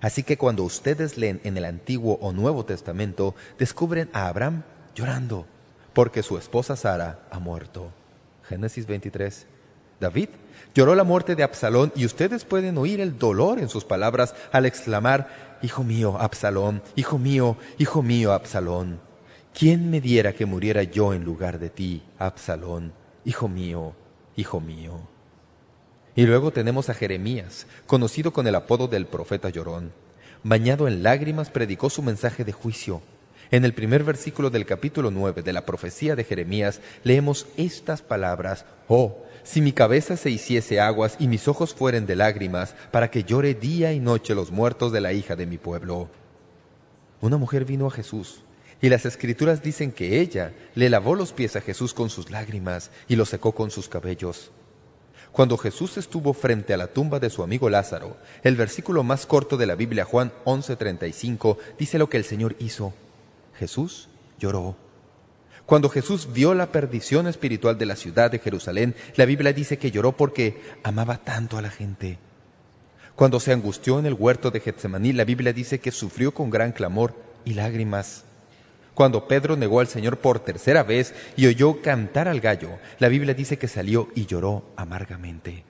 [0.00, 4.62] Así que cuando ustedes leen en el Antiguo o Nuevo Testamento, descubren a Abraham
[4.94, 5.46] llorando
[5.92, 7.90] porque su esposa Sara ha muerto.
[8.48, 9.46] Génesis 23.
[10.00, 10.28] David
[10.74, 14.66] lloró la muerte de Absalón y ustedes pueden oír el dolor en sus palabras al
[14.66, 19.00] exclamar, Hijo mío, Absalón, hijo mío, hijo mío, Absalón.
[19.58, 22.92] ¿quién me diera que muriera yo en lugar de ti, Absalón,
[23.24, 23.92] hijo mío,
[24.36, 25.00] hijo mío?
[26.18, 29.92] Y luego tenemos a Jeremías, conocido con el apodo del profeta llorón.
[30.42, 33.02] Bañado en lágrimas, predicó su mensaje de juicio.
[33.52, 38.64] En el primer versículo del capítulo 9 de la profecía de Jeremías leemos estas palabras,
[38.88, 43.22] «Oh, si mi cabeza se hiciese aguas y mis ojos fueren de lágrimas, para que
[43.22, 46.10] llore día y noche los muertos de la hija de mi pueblo».
[47.20, 48.40] Una mujer vino a Jesús,
[48.82, 52.90] y las escrituras dicen que ella le lavó los pies a Jesús con sus lágrimas
[53.06, 54.50] y los secó con sus cabellos.
[55.38, 59.56] Cuando Jesús estuvo frente a la tumba de su amigo Lázaro, el versículo más corto
[59.56, 62.92] de la Biblia, Juan 11:35, dice lo que el Señor hizo.
[63.56, 64.08] Jesús
[64.40, 64.74] lloró.
[65.64, 69.92] Cuando Jesús vio la perdición espiritual de la ciudad de Jerusalén, la Biblia dice que
[69.92, 72.18] lloró porque amaba tanto a la gente.
[73.14, 76.72] Cuando se angustió en el huerto de Getsemaní, la Biblia dice que sufrió con gran
[76.72, 77.14] clamor
[77.44, 78.24] y lágrimas.
[78.98, 83.32] Cuando Pedro negó al Señor por tercera vez y oyó cantar al gallo, la Biblia
[83.32, 85.62] dice que salió y lloró amargamente.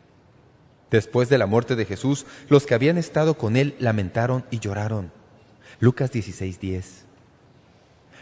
[0.91, 5.13] Después de la muerte de Jesús, los que habían estado con él lamentaron y lloraron.
[5.79, 7.05] Lucas 16:10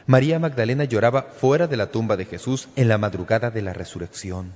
[0.06, 4.54] María Magdalena lloraba fuera de la tumba de Jesús en la madrugada de la resurrección.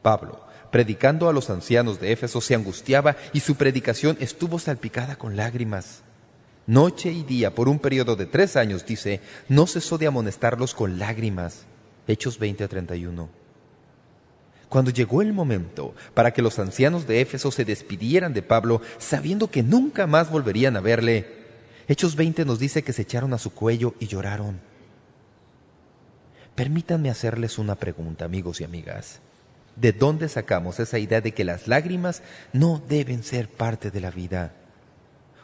[0.00, 5.36] Pablo, predicando a los ancianos de Éfeso, se angustiaba y su predicación estuvo salpicada con
[5.36, 6.04] lágrimas.
[6.66, 10.98] Noche y día, por un periodo de tres años, dice, no cesó de amonestarlos con
[10.98, 11.64] lágrimas.
[12.06, 13.28] Hechos 20 a 31.
[14.68, 19.50] Cuando llegó el momento para que los ancianos de Éfeso se despidieran de Pablo, sabiendo
[19.50, 21.26] que nunca más volverían a verle,
[21.88, 24.60] Hechos 20 nos dice que se echaron a su cuello y lloraron.
[26.54, 29.20] Permítanme hacerles una pregunta, amigos y amigas.
[29.76, 34.10] ¿De dónde sacamos esa idea de que las lágrimas no deben ser parte de la
[34.10, 34.54] vida?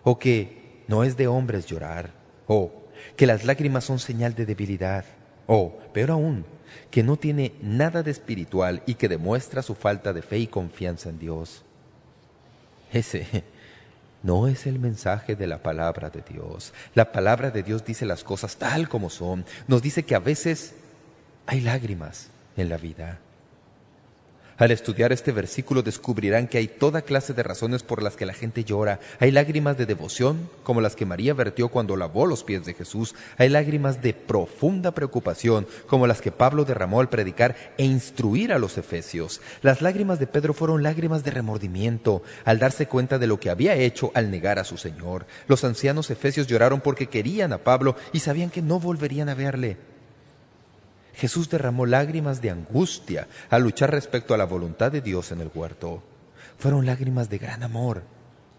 [0.04, 0.57] ¿O que
[0.88, 2.10] no es de hombres llorar,
[2.48, 2.72] o
[3.16, 5.04] que las lágrimas son señal de debilidad,
[5.46, 6.44] o, peor aún,
[6.90, 11.08] que no tiene nada de espiritual y que demuestra su falta de fe y confianza
[11.10, 11.62] en Dios.
[12.92, 13.44] Ese
[14.22, 16.72] no es el mensaje de la palabra de Dios.
[16.94, 19.44] La palabra de Dios dice las cosas tal como son.
[19.66, 20.74] Nos dice que a veces
[21.46, 23.18] hay lágrimas en la vida.
[24.58, 28.34] Al estudiar este versículo descubrirán que hay toda clase de razones por las que la
[28.34, 28.98] gente llora.
[29.20, 33.14] Hay lágrimas de devoción, como las que María vertió cuando lavó los pies de Jesús.
[33.36, 38.58] Hay lágrimas de profunda preocupación, como las que Pablo derramó al predicar e instruir a
[38.58, 39.40] los efesios.
[39.62, 43.76] Las lágrimas de Pedro fueron lágrimas de remordimiento, al darse cuenta de lo que había
[43.76, 45.26] hecho al negar a su Señor.
[45.46, 49.76] Los ancianos efesios lloraron porque querían a Pablo y sabían que no volverían a verle.
[51.18, 55.50] Jesús derramó lágrimas de angustia al luchar respecto a la voluntad de Dios en el
[55.52, 56.00] huerto.
[56.58, 58.04] Fueron lágrimas de gran amor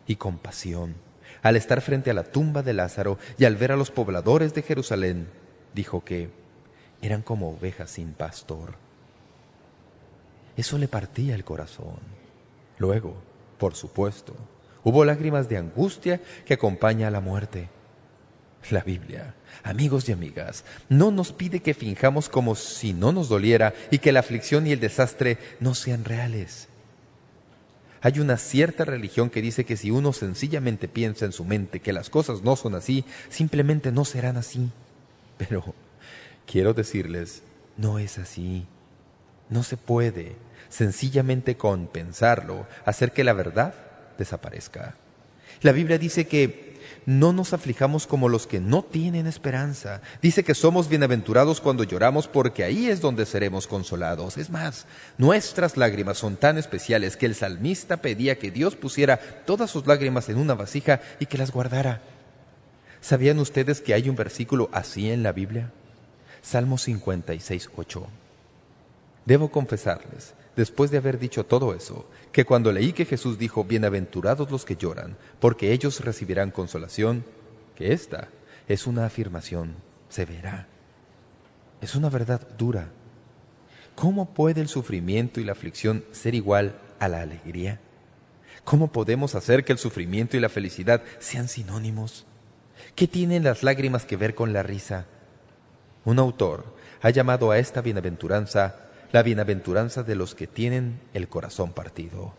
[0.06, 0.96] y compasión.
[1.42, 4.62] Al estar frente a la tumba de Lázaro y al ver a los pobladores de
[4.62, 5.30] Jerusalén,
[5.74, 6.32] dijo que
[7.02, 8.76] eran como ovejas sin pastor.
[10.58, 12.00] Eso le partía el corazón.
[12.78, 13.16] Luego,
[13.58, 14.36] por supuesto,
[14.84, 17.70] hubo lágrimas de angustia que acompaña a la muerte.
[18.70, 19.34] La Biblia,
[19.64, 24.12] amigos y amigas, no nos pide que finjamos como si no nos doliera y que
[24.12, 26.68] la aflicción y el desastre no sean reales.
[28.02, 31.92] Hay una cierta religión que dice que si uno sencillamente piensa en su mente que
[31.92, 34.70] las cosas no son así, simplemente no serán así.
[35.38, 35.76] Pero
[36.46, 37.44] quiero decirles,
[37.76, 38.66] no es así.
[39.50, 40.36] No se puede
[40.70, 43.74] sencillamente con pensarlo hacer que la verdad
[44.18, 44.96] desaparezca.
[45.62, 46.69] La Biblia dice que
[47.06, 50.02] no nos aflijamos como los que no tienen esperanza.
[50.22, 54.38] Dice que somos bienaventurados cuando lloramos porque ahí es donde seremos consolados.
[54.38, 54.86] Es más,
[55.18, 60.30] nuestras lágrimas son tan especiales que el salmista pedía que Dios pusiera todas sus lágrimas
[60.30, 62.02] en una vasija y que las guardara.
[63.02, 65.72] ¿Sabían ustedes que hay un versículo así en la Biblia?
[66.42, 68.08] Salmo 56, 8.
[69.26, 74.52] Debo confesarles después de haber dicho todo eso, que cuando leí que Jesús dijo, bienaventurados
[74.52, 77.24] los que lloran, porque ellos recibirán consolación,
[77.78, 78.28] que esta
[78.68, 79.76] es una afirmación
[80.10, 80.68] severa.
[81.80, 82.90] Es una verdad dura.
[83.96, 87.80] ¿Cómo puede el sufrimiento y la aflicción ser igual a la alegría?
[88.66, 92.26] ¿Cómo podemos hacer que el sufrimiento y la felicidad sean sinónimos?
[92.96, 95.06] ¿Qué tienen las lágrimas que ver con la risa?
[96.04, 96.66] Un autor
[97.02, 102.34] ha llamado a esta bienaventuranza la bienaventuranza de los que tienen el corazón partido.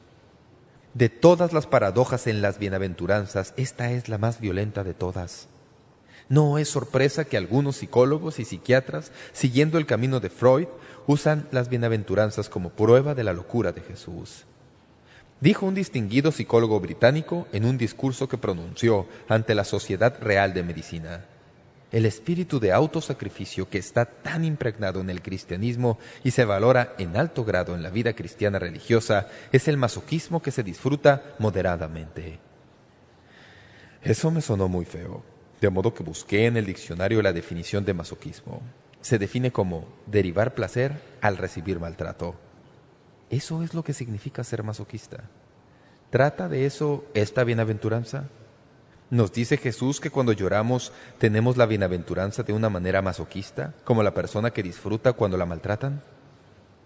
[0.95, 5.49] De todas las paradojas en las bienaventuranzas, esta es la más violenta de todas.
[6.29, 10.69] No es sorpresa que algunos psicólogos y psiquiatras, siguiendo el camino de Freud,
[11.07, 14.45] usan las bienaventuranzas como prueba de la locura de Jesús.
[15.41, 20.63] Dijo un distinguido psicólogo británico en un discurso que pronunció ante la Sociedad Real de
[20.63, 21.25] Medicina.
[21.93, 27.17] El espíritu de autosacrificio que está tan impregnado en el cristianismo y se valora en
[27.17, 32.39] alto grado en la vida cristiana religiosa es el masoquismo que se disfruta moderadamente.
[34.03, 35.25] Eso me sonó muy feo,
[35.61, 38.63] de modo que busqué en el diccionario la definición de masoquismo.
[39.01, 42.37] Se define como derivar placer al recibir maltrato.
[43.31, 45.25] Eso es lo que significa ser masoquista.
[46.11, 48.29] ¿Trata de eso esta bienaventuranza?
[49.11, 54.15] ¿Nos dice Jesús que cuando lloramos tenemos la bienaventuranza de una manera masoquista, como la
[54.15, 56.01] persona que disfruta cuando la maltratan?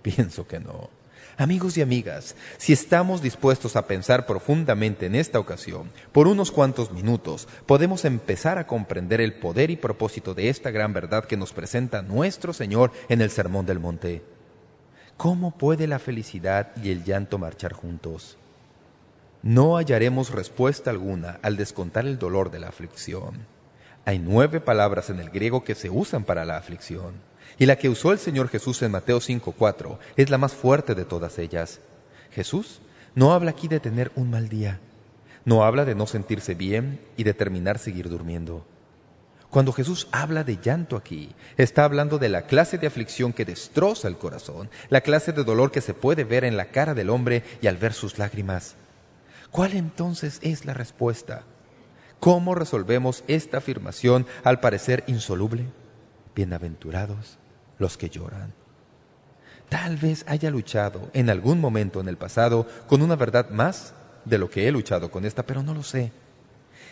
[0.00, 0.88] Pienso que no.
[1.36, 6.92] Amigos y amigas, si estamos dispuestos a pensar profundamente en esta ocasión, por unos cuantos
[6.92, 11.52] minutos, podemos empezar a comprender el poder y propósito de esta gran verdad que nos
[11.52, 14.22] presenta nuestro Señor en el Sermón del Monte.
[15.18, 18.38] ¿Cómo puede la felicidad y el llanto marchar juntos?
[19.44, 23.46] No hallaremos respuesta alguna al descontar el dolor de la aflicción.
[24.06, 27.12] Hay nueve palabras en el griego que se usan para la aflicción,
[27.58, 31.04] y la que usó el Señor Jesús en Mateo 5.4 es la más fuerte de
[31.04, 31.80] todas ellas.
[32.32, 32.80] Jesús
[33.14, 34.80] no habla aquí de tener un mal día,
[35.44, 38.64] no habla de no sentirse bien y de terminar seguir durmiendo.
[39.50, 44.08] Cuando Jesús habla de llanto aquí, está hablando de la clase de aflicción que destroza
[44.08, 47.42] el corazón, la clase de dolor que se puede ver en la cara del hombre
[47.60, 48.76] y al ver sus lágrimas.
[49.54, 51.44] ¿Cuál entonces es la respuesta?
[52.18, 55.66] ¿Cómo resolvemos esta afirmación al parecer insoluble?
[56.34, 57.38] Bienaventurados
[57.78, 58.52] los que lloran.
[59.68, 63.94] Tal vez haya luchado en algún momento en el pasado con una verdad más
[64.24, 66.10] de lo que he luchado con esta, pero no lo sé.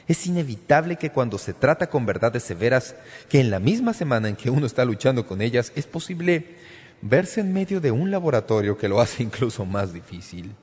[0.06, 2.94] Es inevitable que cuando se trata con verdades severas,
[3.28, 6.58] que en la misma semana en que uno está luchando con ellas, es posible
[7.00, 10.54] verse en medio de un laboratorio que lo hace incluso más difícil.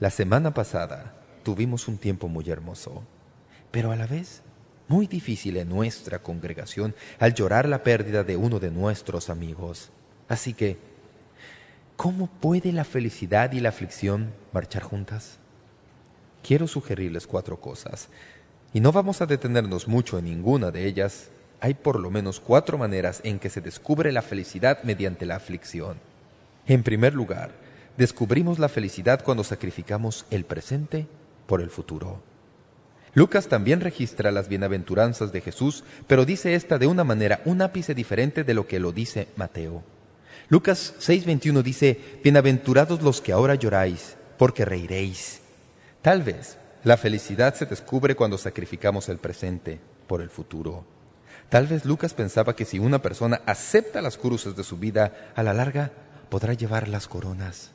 [0.00, 3.02] La semana pasada tuvimos un tiempo muy hermoso,
[3.72, 4.42] pero a la vez
[4.86, 9.90] muy difícil en nuestra congregación al llorar la pérdida de uno de nuestros amigos.
[10.28, 10.78] Así que,
[11.96, 15.38] ¿cómo puede la felicidad y la aflicción marchar juntas?
[16.44, 18.08] Quiero sugerirles cuatro cosas,
[18.72, 21.30] y no vamos a detenernos mucho en ninguna de ellas.
[21.60, 25.98] Hay por lo menos cuatro maneras en que se descubre la felicidad mediante la aflicción.
[26.66, 27.50] En primer lugar,
[27.98, 31.08] descubrimos la felicidad cuando sacrificamos el presente
[31.46, 32.22] por el futuro.
[33.12, 37.94] Lucas también registra las bienaventuranzas de Jesús, pero dice esta de una manera un ápice
[37.94, 39.82] diferente de lo que lo dice Mateo.
[40.48, 45.40] Lucas 6:21 dice, Bienaventurados los que ahora lloráis, porque reiréis.
[46.00, 50.84] Tal vez la felicidad se descubre cuando sacrificamos el presente por el futuro.
[51.48, 55.42] Tal vez Lucas pensaba que si una persona acepta las cruces de su vida, a
[55.42, 55.90] la larga
[56.28, 57.72] podrá llevar las coronas.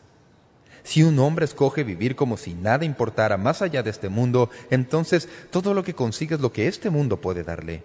[0.84, 5.30] Si un hombre escoge vivir como si nada importara más allá de este mundo, entonces
[5.50, 7.84] todo lo que consigue es lo que este mundo puede darle.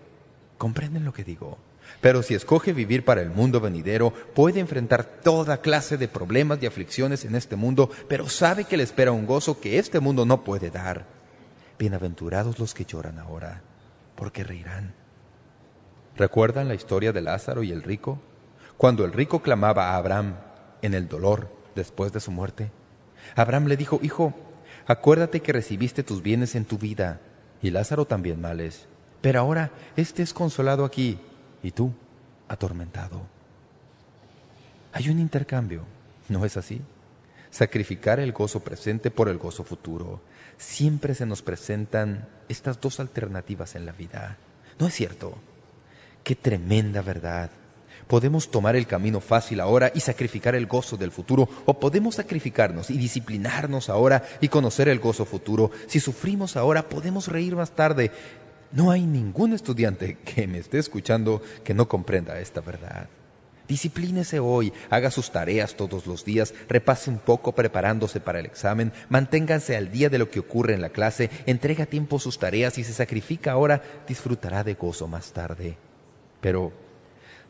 [0.59, 1.59] ¿Comprenden lo que digo?
[2.01, 6.67] Pero si escoge vivir para el mundo venidero, puede enfrentar toda clase de problemas y
[6.67, 10.45] aflicciones en este mundo, pero sabe que le espera un gozo que este mundo no
[10.45, 11.07] puede dar.
[11.79, 13.63] Bienaventurados los que lloran ahora,
[14.17, 14.95] porque reirán.
[16.17, 18.21] ¿Recuerdan la historia de Lázaro y el rico?
[18.77, 20.35] Cuando el rico clamaba a Abraham
[20.83, 22.71] en el dolor después de su muerte.
[23.35, 24.35] Abraham le dijo, Hijo,
[24.87, 27.21] acuérdate que recibiste tus bienes en tu vida,
[27.63, 28.87] y Lázaro también males.
[29.21, 31.19] Pero ahora éste es consolado aquí,
[31.63, 31.93] y tú
[32.49, 33.23] atormentado.
[34.93, 35.85] Hay un intercambio,
[36.29, 36.81] ¿no es así?
[37.51, 40.21] Sacrificar el gozo presente por el gozo futuro.
[40.57, 44.37] Siempre se nos presentan estas dos alternativas en la vida.
[44.79, 45.39] ¿No es cierto?
[46.25, 47.51] ¡Qué tremenda verdad!
[48.09, 52.91] Podemos tomar el camino fácil ahora y sacrificar el gozo del futuro, o podemos sacrificarnos
[52.91, 55.71] y disciplinarnos ahora y conocer el gozo futuro.
[55.87, 58.11] Si sufrimos ahora, podemos reír más tarde.
[58.73, 63.09] No hay ningún estudiante que me esté escuchando que no comprenda esta verdad.
[63.69, 68.93] Disciplínese hoy, haga sus tareas todos los días, repase un poco preparándose para el examen,
[69.11, 72.85] manténganse al día de lo que ocurre en la clase, entrega tiempo sus tareas y
[72.85, 75.77] se sacrifica ahora, disfrutará de gozo más tarde.
[76.41, 76.73] Pero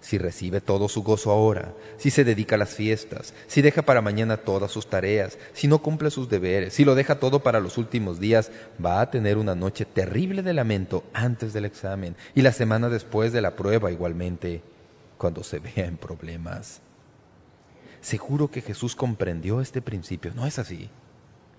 [0.00, 4.00] si recibe todo su gozo ahora, si se dedica a las fiestas, si deja para
[4.00, 7.78] mañana todas sus tareas, si no cumple sus deberes, si lo deja todo para los
[7.78, 8.50] últimos días,
[8.84, 13.32] va a tener una noche terrible de lamento antes del examen y la semana después
[13.32, 14.62] de la prueba igualmente,
[15.16, 16.80] cuando se vea en problemas.
[18.00, 20.88] Seguro que Jesús comprendió este principio, ¿no es así?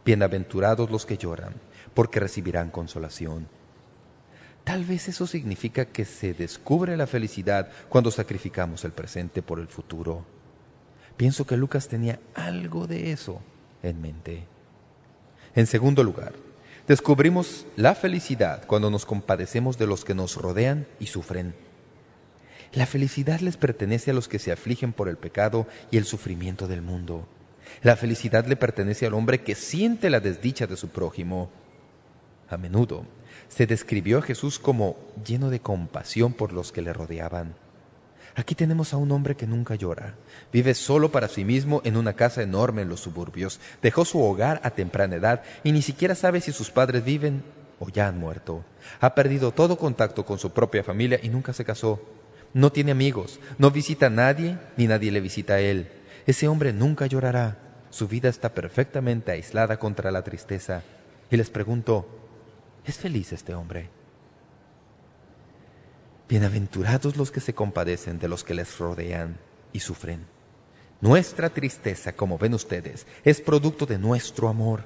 [0.06, 1.56] Bienaventurados los que lloran,
[1.94, 3.48] porque recibirán consolación.
[4.64, 9.68] Tal vez eso significa que se descubre la felicidad cuando sacrificamos el presente por el
[9.68, 10.26] futuro.
[11.18, 13.41] Pienso que Lucas tenía algo de eso
[13.84, 14.45] en mente.
[15.55, 16.34] En segundo lugar,
[16.88, 21.55] descubrimos la felicidad cuando nos compadecemos de los que nos rodean y sufren.
[22.72, 26.68] La felicidad les pertenece a los que se afligen por el pecado y el sufrimiento
[26.68, 27.28] del mundo.
[27.82, 31.49] La felicidad le pertenece al hombre que siente la desdicha de su prójimo.
[32.49, 33.05] A menudo
[33.50, 34.95] se describió a Jesús como
[35.26, 37.56] lleno de compasión por los que le rodeaban.
[38.36, 40.16] Aquí tenemos a un hombre que nunca llora.
[40.54, 43.60] Vive solo para sí mismo en una casa enorme en los suburbios.
[43.82, 47.43] Dejó su hogar a temprana edad y ni siquiera sabe si sus padres viven
[47.80, 48.64] o ya han muerto.
[49.02, 52.02] Ha perdido todo contacto con su propia familia y nunca se casó.
[52.54, 55.89] No tiene amigos, no visita a nadie ni nadie le visita a él.
[56.26, 57.58] Ese hombre nunca llorará.
[57.89, 60.84] Su vida está perfectamente aislada contra la tristeza.
[61.32, 62.19] Y les pregunto,
[62.90, 63.90] ¿es feliz este hombre?
[66.28, 69.38] Bienaventurados los que se compadecen de los que les rodean
[69.72, 70.26] y sufren.
[71.00, 74.86] Nuestra tristeza, como ven ustedes, es producto de nuestro amor.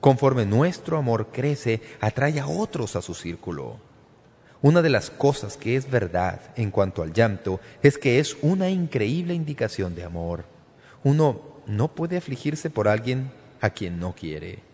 [0.00, 3.78] Conforme nuestro amor crece, atrae a otros a su círculo.
[4.60, 8.68] Una de las cosas que es verdad en cuanto al llanto es que es una
[8.68, 10.44] increíble indicación de amor.
[11.04, 13.30] Uno no puede afligirse por alguien
[13.60, 14.67] a quien no quiere.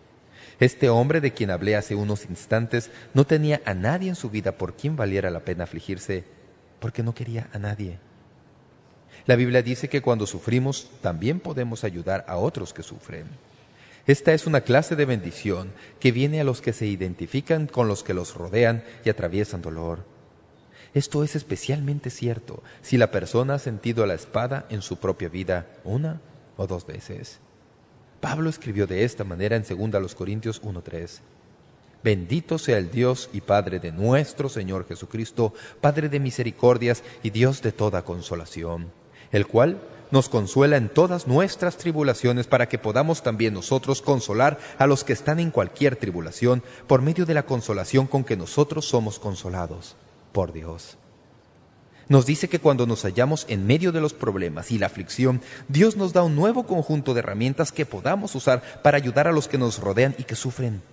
[0.59, 4.53] Este hombre de quien hablé hace unos instantes no tenía a nadie en su vida
[4.53, 6.23] por quien valiera la pena afligirse,
[6.79, 7.99] porque no quería a nadie.
[9.25, 13.27] La Biblia dice que cuando sufrimos también podemos ayudar a otros que sufren.
[14.07, 18.03] Esta es una clase de bendición que viene a los que se identifican con los
[18.03, 20.05] que los rodean y atraviesan dolor.
[20.93, 25.67] Esto es especialmente cierto si la persona ha sentido la espada en su propia vida
[25.83, 26.21] una
[26.55, 27.39] o dos veces.
[28.21, 31.19] Pablo escribió de esta manera en 2 Corintios 1.3.
[32.03, 37.61] Bendito sea el Dios y Padre de nuestro Señor Jesucristo, Padre de misericordias y Dios
[37.63, 38.91] de toda consolación,
[39.31, 39.79] el cual
[40.11, 45.13] nos consuela en todas nuestras tribulaciones para que podamos también nosotros consolar a los que
[45.13, 49.95] están en cualquier tribulación por medio de la consolación con que nosotros somos consolados
[50.31, 50.97] por Dios.
[52.07, 55.97] Nos dice que cuando nos hallamos en medio de los problemas y la aflicción, Dios
[55.97, 59.57] nos da un nuevo conjunto de herramientas que podamos usar para ayudar a los que
[59.57, 60.83] nos rodean y que sufren.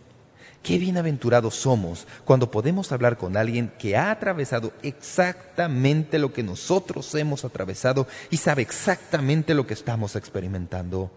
[0.63, 7.15] Qué bienaventurados somos cuando podemos hablar con alguien que ha atravesado exactamente lo que nosotros
[7.15, 11.11] hemos atravesado y sabe exactamente lo que estamos experimentando.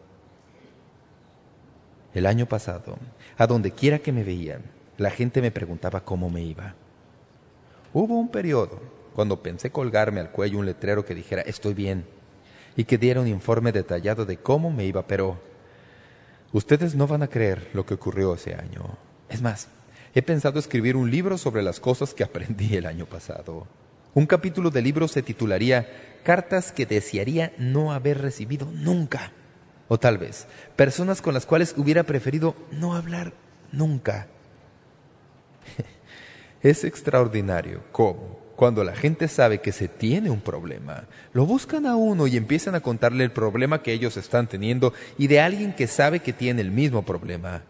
[2.14, 2.98] El año pasado,
[3.38, 4.64] a donde quiera que me veían,
[4.98, 6.74] la gente me preguntaba cómo me iba.
[7.94, 12.06] Hubo un periodo cuando pensé colgarme al cuello un letrero que dijera «Estoy bien»
[12.76, 15.40] y que diera un informe detallado de cómo me iba, pero
[16.52, 18.98] ustedes no van a creer lo que ocurrió ese año.
[19.30, 19.70] Es más,
[20.14, 23.68] he pensado escribir un libro sobre las cosas que aprendí el año pasado.
[24.14, 29.32] Un capítulo del libro se titularía «Cartas que desearía no haber recibido nunca».
[29.88, 30.46] O tal vez,
[30.76, 33.32] personas con las cuales hubiera preferido no hablar
[33.72, 34.28] nunca.
[36.62, 41.96] es extraordinario cómo cuando la gente sabe que se tiene un problema, lo buscan a
[41.96, 45.88] uno y empiezan a contarle el problema que ellos están teniendo y de alguien que
[45.88, 47.64] sabe que tiene el mismo problema.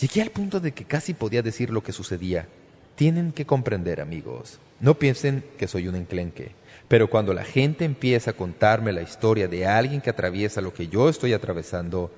[0.00, 2.48] Llegué al punto de que casi podía decir lo que sucedía.
[2.96, 4.58] Tienen que comprender, amigos.
[4.80, 6.52] No piensen que soy un enclenque.
[6.88, 10.88] Pero cuando la gente empieza a contarme la historia de alguien que atraviesa lo que
[10.88, 12.12] yo estoy atravesando,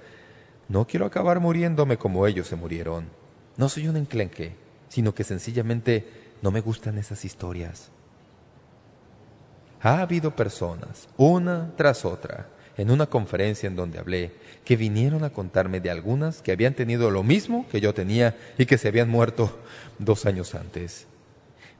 [0.68, 3.08] no quiero acabar muriéndome como ellos se murieron.
[3.56, 4.52] No soy un enclenque,
[4.88, 7.90] sino que sencillamente no me gustan esas historias.
[9.80, 14.32] Ha habido personas, una tras otra, en una conferencia en donde hablé,
[14.64, 18.66] que vinieron a contarme de algunas que habían tenido lo mismo que yo tenía y
[18.66, 19.58] que se habían muerto
[19.98, 21.06] dos años antes.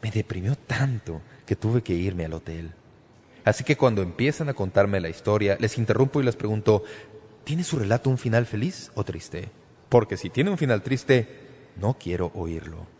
[0.02, 2.72] Me deprimió tanto que tuve que irme al hotel.
[3.44, 6.84] Así que cuando empiezan a contarme la historia, les interrumpo y les pregunto,
[7.44, 9.48] ¿tiene su relato un final feliz o triste?
[9.88, 11.28] Porque si tiene un final triste,
[11.76, 12.95] no quiero oírlo.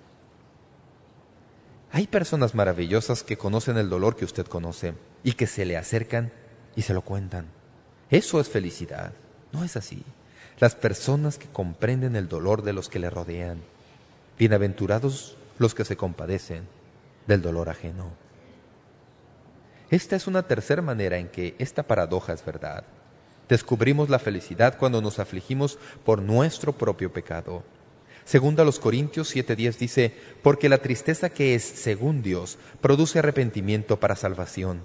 [1.93, 6.32] Hay personas maravillosas que conocen el dolor que usted conoce y que se le acercan
[6.74, 7.47] y se lo cuentan.
[8.11, 9.12] Eso es felicidad.
[9.53, 10.03] No es así.
[10.59, 13.61] Las personas que comprenden el dolor de los que le rodean.
[14.39, 16.68] Bienaventurados los que se compadecen
[17.26, 18.11] del dolor ajeno.
[19.91, 22.84] Esta es una tercera manera en que esta paradoja es verdad.
[23.49, 27.62] Descubrimos la felicidad cuando nos afligimos por nuestro propio pecado.
[28.27, 30.12] Segunda los Corintios 7.10 dice,
[30.43, 34.83] porque la tristeza que es según Dios produce arrepentimiento para salvación.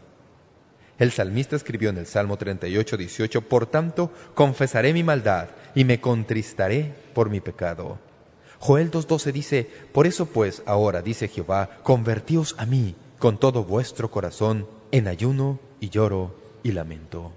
[0.99, 6.93] El salmista escribió en el Salmo 38.18, por tanto, confesaré mi maldad y me contristaré
[7.15, 7.97] por mi pecado.
[8.59, 14.11] Joel 2.12 dice, por eso pues ahora, dice Jehová, convertíos a mí con todo vuestro
[14.11, 17.31] corazón en ayuno y lloro y lamento.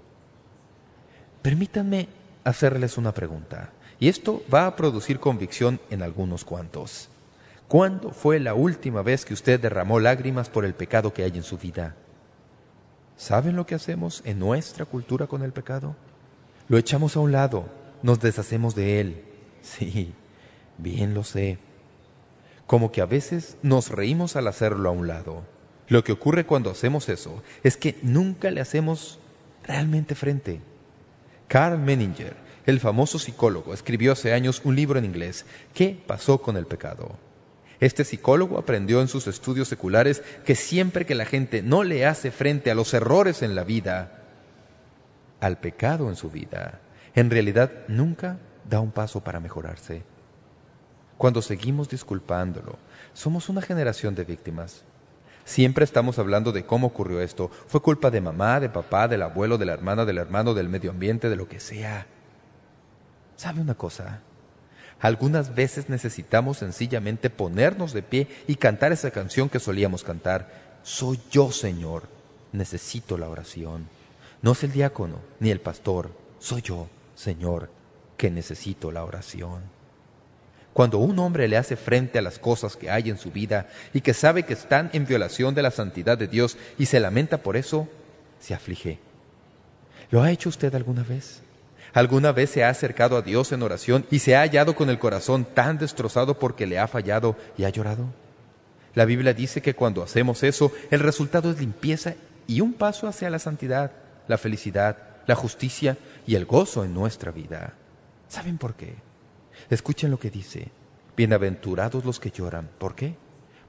[1.41, 2.09] Permítanme
[2.43, 3.71] hacerles una pregunta.
[3.99, 7.09] Y esto va a producir convicción en algunos cuantos.
[7.67, 11.43] ¿Cuándo fue la última vez que usted derramó lágrimas por el pecado que hay en
[11.43, 11.95] su vida?
[13.17, 15.95] ¿Saben lo que hacemos en nuestra cultura con el pecado?
[16.67, 17.65] Lo echamos a un lado,
[18.01, 19.23] nos deshacemos de él.
[19.65, 20.13] Sí,
[20.77, 21.57] bien lo sé.
[22.67, 25.41] Como que a veces nos reímos al hacerlo a un lado.
[25.87, 29.17] Lo que ocurre cuando hacemos eso es que nunca le hacemos
[29.63, 30.61] realmente frente.
[31.47, 32.35] Carl Menninger,
[32.65, 37.17] el famoso psicólogo, escribió hace años un libro en inglés, ¿Qué pasó con el pecado?
[37.79, 42.31] Este psicólogo aprendió en sus estudios seculares que siempre que la gente no le hace
[42.31, 44.23] frente a los errores en la vida,
[45.41, 46.79] al pecado en su vida,
[47.13, 50.03] en realidad nunca da un paso para mejorarse.
[51.17, 52.77] Cuando seguimos disculpándolo,
[53.13, 54.83] somos una generación de víctimas.
[55.43, 57.51] Siempre estamos hablando de cómo ocurrió esto.
[57.67, 60.91] Fue culpa de mamá, de papá, del abuelo, de la hermana, del hermano, del medio
[60.91, 62.07] ambiente, de lo que sea.
[63.35, 64.21] ¿Sabe una cosa?
[64.99, 70.79] Algunas veces necesitamos sencillamente ponernos de pie y cantar esa canción que solíamos cantar.
[70.83, 72.03] Soy yo, Señor.
[72.53, 73.87] Necesito la oración.
[74.41, 76.11] No es el diácono ni el pastor.
[76.39, 77.69] Soy yo, Señor,
[78.17, 79.63] que necesito la oración.
[80.73, 84.01] Cuando un hombre le hace frente a las cosas que hay en su vida y
[84.01, 87.57] que sabe que están en violación de la santidad de Dios y se lamenta por
[87.57, 87.87] eso,
[88.39, 88.99] se aflige.
[90.11, 91.41] ¿Lo ha hecho usted alguna vez?
[91.95, 94.99] ¿Alguna vez se ha acercado a Dios en oración y se ha hallado con el
[94.99, 98.07] corazón tan destrozado porque le ha fallado y ha llorado?
[98.95, 102.15] La Biblia dice que cuando hacemos eso, el resultado es limpieza
[102.47, 103.93] y un paso hacia la santidad,
[104.27, 107.75] la felicidad, la justicia y el gozo en nuestra vida.
[108.27, 108.95] ¿Saben por qué?
[109.69, 110.71] Escuchen lo que dice.
[111.15, 112.69] Bienaventurados los que lloran.
[112.77, 113.15] ¿Por qué?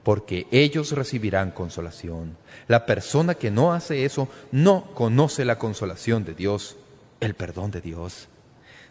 [0.03, 2.35] Porque ellos recibirán consolación.
[2.67, 6.75] La persona que no hace eso no conoce la consolación de Dios,
[7.19, 8.27] el perdón de Dios.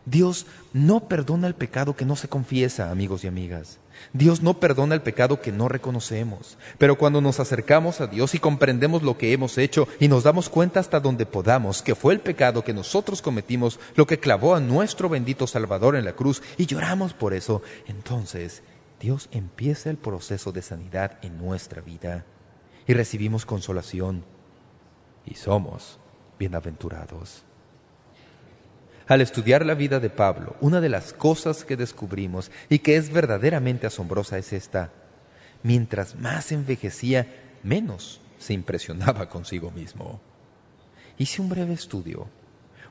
[0.07, 3.81] Dios no perdona el pecado que no se confiesa, amigos y amigas.
[4.13, 6.59] Dios no perdona el pecado que no reconocemos.
[6.79, 10.49] Pero cuando nos acercamos a Dios y comprendemos lo que hemos hecho y nos damos
[10.49, 14.61] cuenta hasta donde podamos que fue el pecado que nosotros cometimos lo que clavó a
[14.61, 18.63] nuestro bendito Salvador en la cruz y lloramos por eso, entonces
[19.01, 22.25] Dios empieza el proceso de sanidad en nuestra vida
[22.87, 24.25] y recibimos consolación
[25.25, 25.99] y somos
[26.39, 27.46] bienaventurados.
[29.09, 33.13] Al estudiar la vida de Pablo, una de las cosas que descubrimos y que es
[33.13, 34.91] verdaderamente asombrosa es esta.
[35.63, 37.27] Mientras más envejecía,
[37.63, 40.21] menos se impresionaba consigo mismo.
[41.19, 42.27] Hice un breve estudio.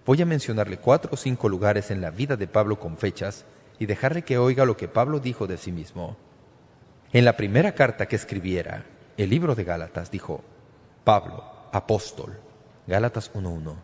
[0.06, 3.46] Voy a mencionarle cuatro o cinco lugares en la vida de Pablo con fechas
[3.78, 6.16] y dejarle que oiga lo que Pablo dijo de sí mismo.
[7.12, 8.86] En la primera carta que escribiera,
[9.18, 10.44] el libro de Gálatas, dijo,
[11.04, 12.40] Pablo, apóstol,
[12.88, 13.76] Gálatas 1.1,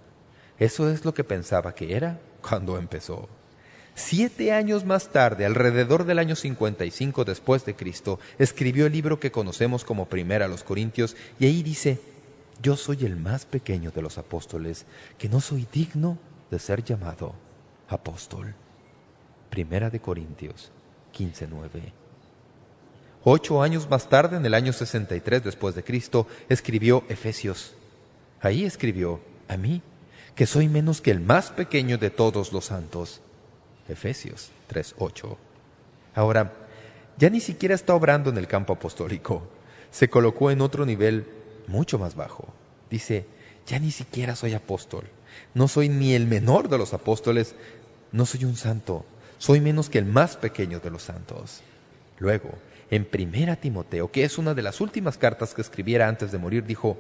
[0.62, 3.28] eso es lo que pensaba que era cuando empezó.
[3.95, 9.32] Siete años más tarde, alrededor del año 55 después de Cristo, escribió el libro que
[9.32, 11.99] conocemos como Primera a los Corintios, y ahí dice,
[12.62, 14.86] Yo soy el más pequeño de los apóstoles,
[15.18, 16.20] que no soy digno
[16.51, 17.34] de ser llamado
[17.88, 18.53] apóstol.
[19.49, 20.72] Primera de Corintios
[21.18, 21.91] 15.9
[23.24, 27.74] Ocho años más tarde, en el año 63 después de Cristo, escribió Efesios.
[28.41, 29.82] Ahí escribió, a mí,
[30.36, 33.22] que soy menos que el más pequeño de todos los santos.
[33.88, 35.38] Efesios 3.8.
[36.16, 36.54] Ahora,
[37.18, 39.44] ya ni siquiera está obrando en el campo apostólico.
[39.92, 41.28] Se colocó en otro nivel
[41.68, 42.48] mucho más bajo.
[42.90, 43.26] Dice,
[43.68, 45.06] ya ni siquiera soy apóstol.
[45.54, 47.56] No soy ni el menor de los apóstoles.
[48.12, 49.06] No soy un santo.
[49.38, 51.62] Soy menos que el más pequeño de los santos.
[52.20, 52.52] Luego,
[52.90, 56.66] en Primera Timoteo, que es una de las últimas cartas que escribiera antes de morir,
[56.66, 56.98] dijo,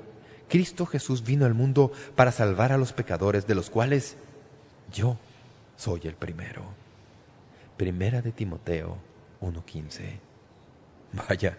[0.51, 4.17] Cristo Jesús vino al mundo para salvar a los pecadores, de los cuales
[4.91, 5.17] yo
[5.77, 6.63] soy el primero.
[7.77, 8.97] Primera de Timoteo
[9.39, 10.19] 1.15.
[11.29, 11.57] Vaya,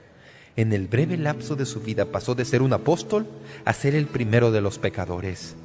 [0.56, 3.26] en el breve lapso de su vida pasó de ser un apóstol
[3.64, 5.56] a ser el primero de los pecadores.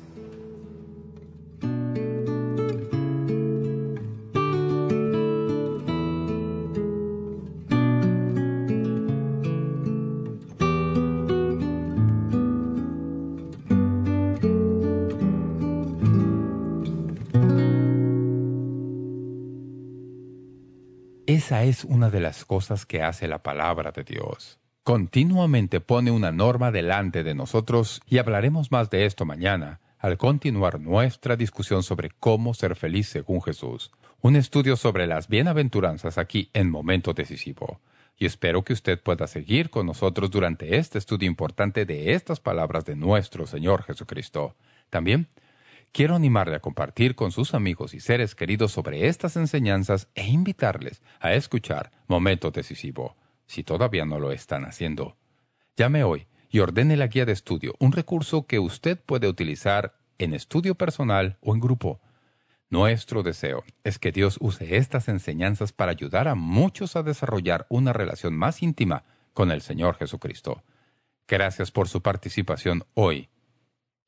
[21.48, 24.60] Esa es una de las cosas que hace la palabra de Dios.
[24.84, 30.82] Continuamente pone una norma delante de nosotros y hablaremos más de esto mañana al continuar
[30.82, 33.92] nuestra discusión sobre cómo ser feliz según Jesús.
[34.20, 37.80] Un estudio sobre las bienaventuranzas aquí en Momento Decisivo.
[38.18, 42.84] Y espero que usted pueda seguir con nosotros durante este estudio importante de estas palabras
[42.84, 44.58] de nuestro Señor Jesucristo.
[44.90, 45.30] También
[45.92, 51.02] quiero animarle a compartir con sus amigos y seres queridos sobre estas enseñanzas e invitarles
[51.20, 53.16] a escuchar Momento Decisivo,
[53.46, 55.18] si todavía no lo están haciendo.
[55.76, 60.34] Llame hoy y ordene la guía de estudio, un recurso que usted puede utilizar en
[60.34, 62.00] estudio personal o en grupo.
[62.70, 67.94] Nuestro deseo es que Dios use estas enseñanzas para ayudar a muchos a desarrollar una
[67.94, 70.64] relación más íntima con el Señor Jesucristo.
[71.28, 73.30] Gracias por su participación hoy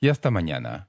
[0.02, 0.89] y hasta mañana.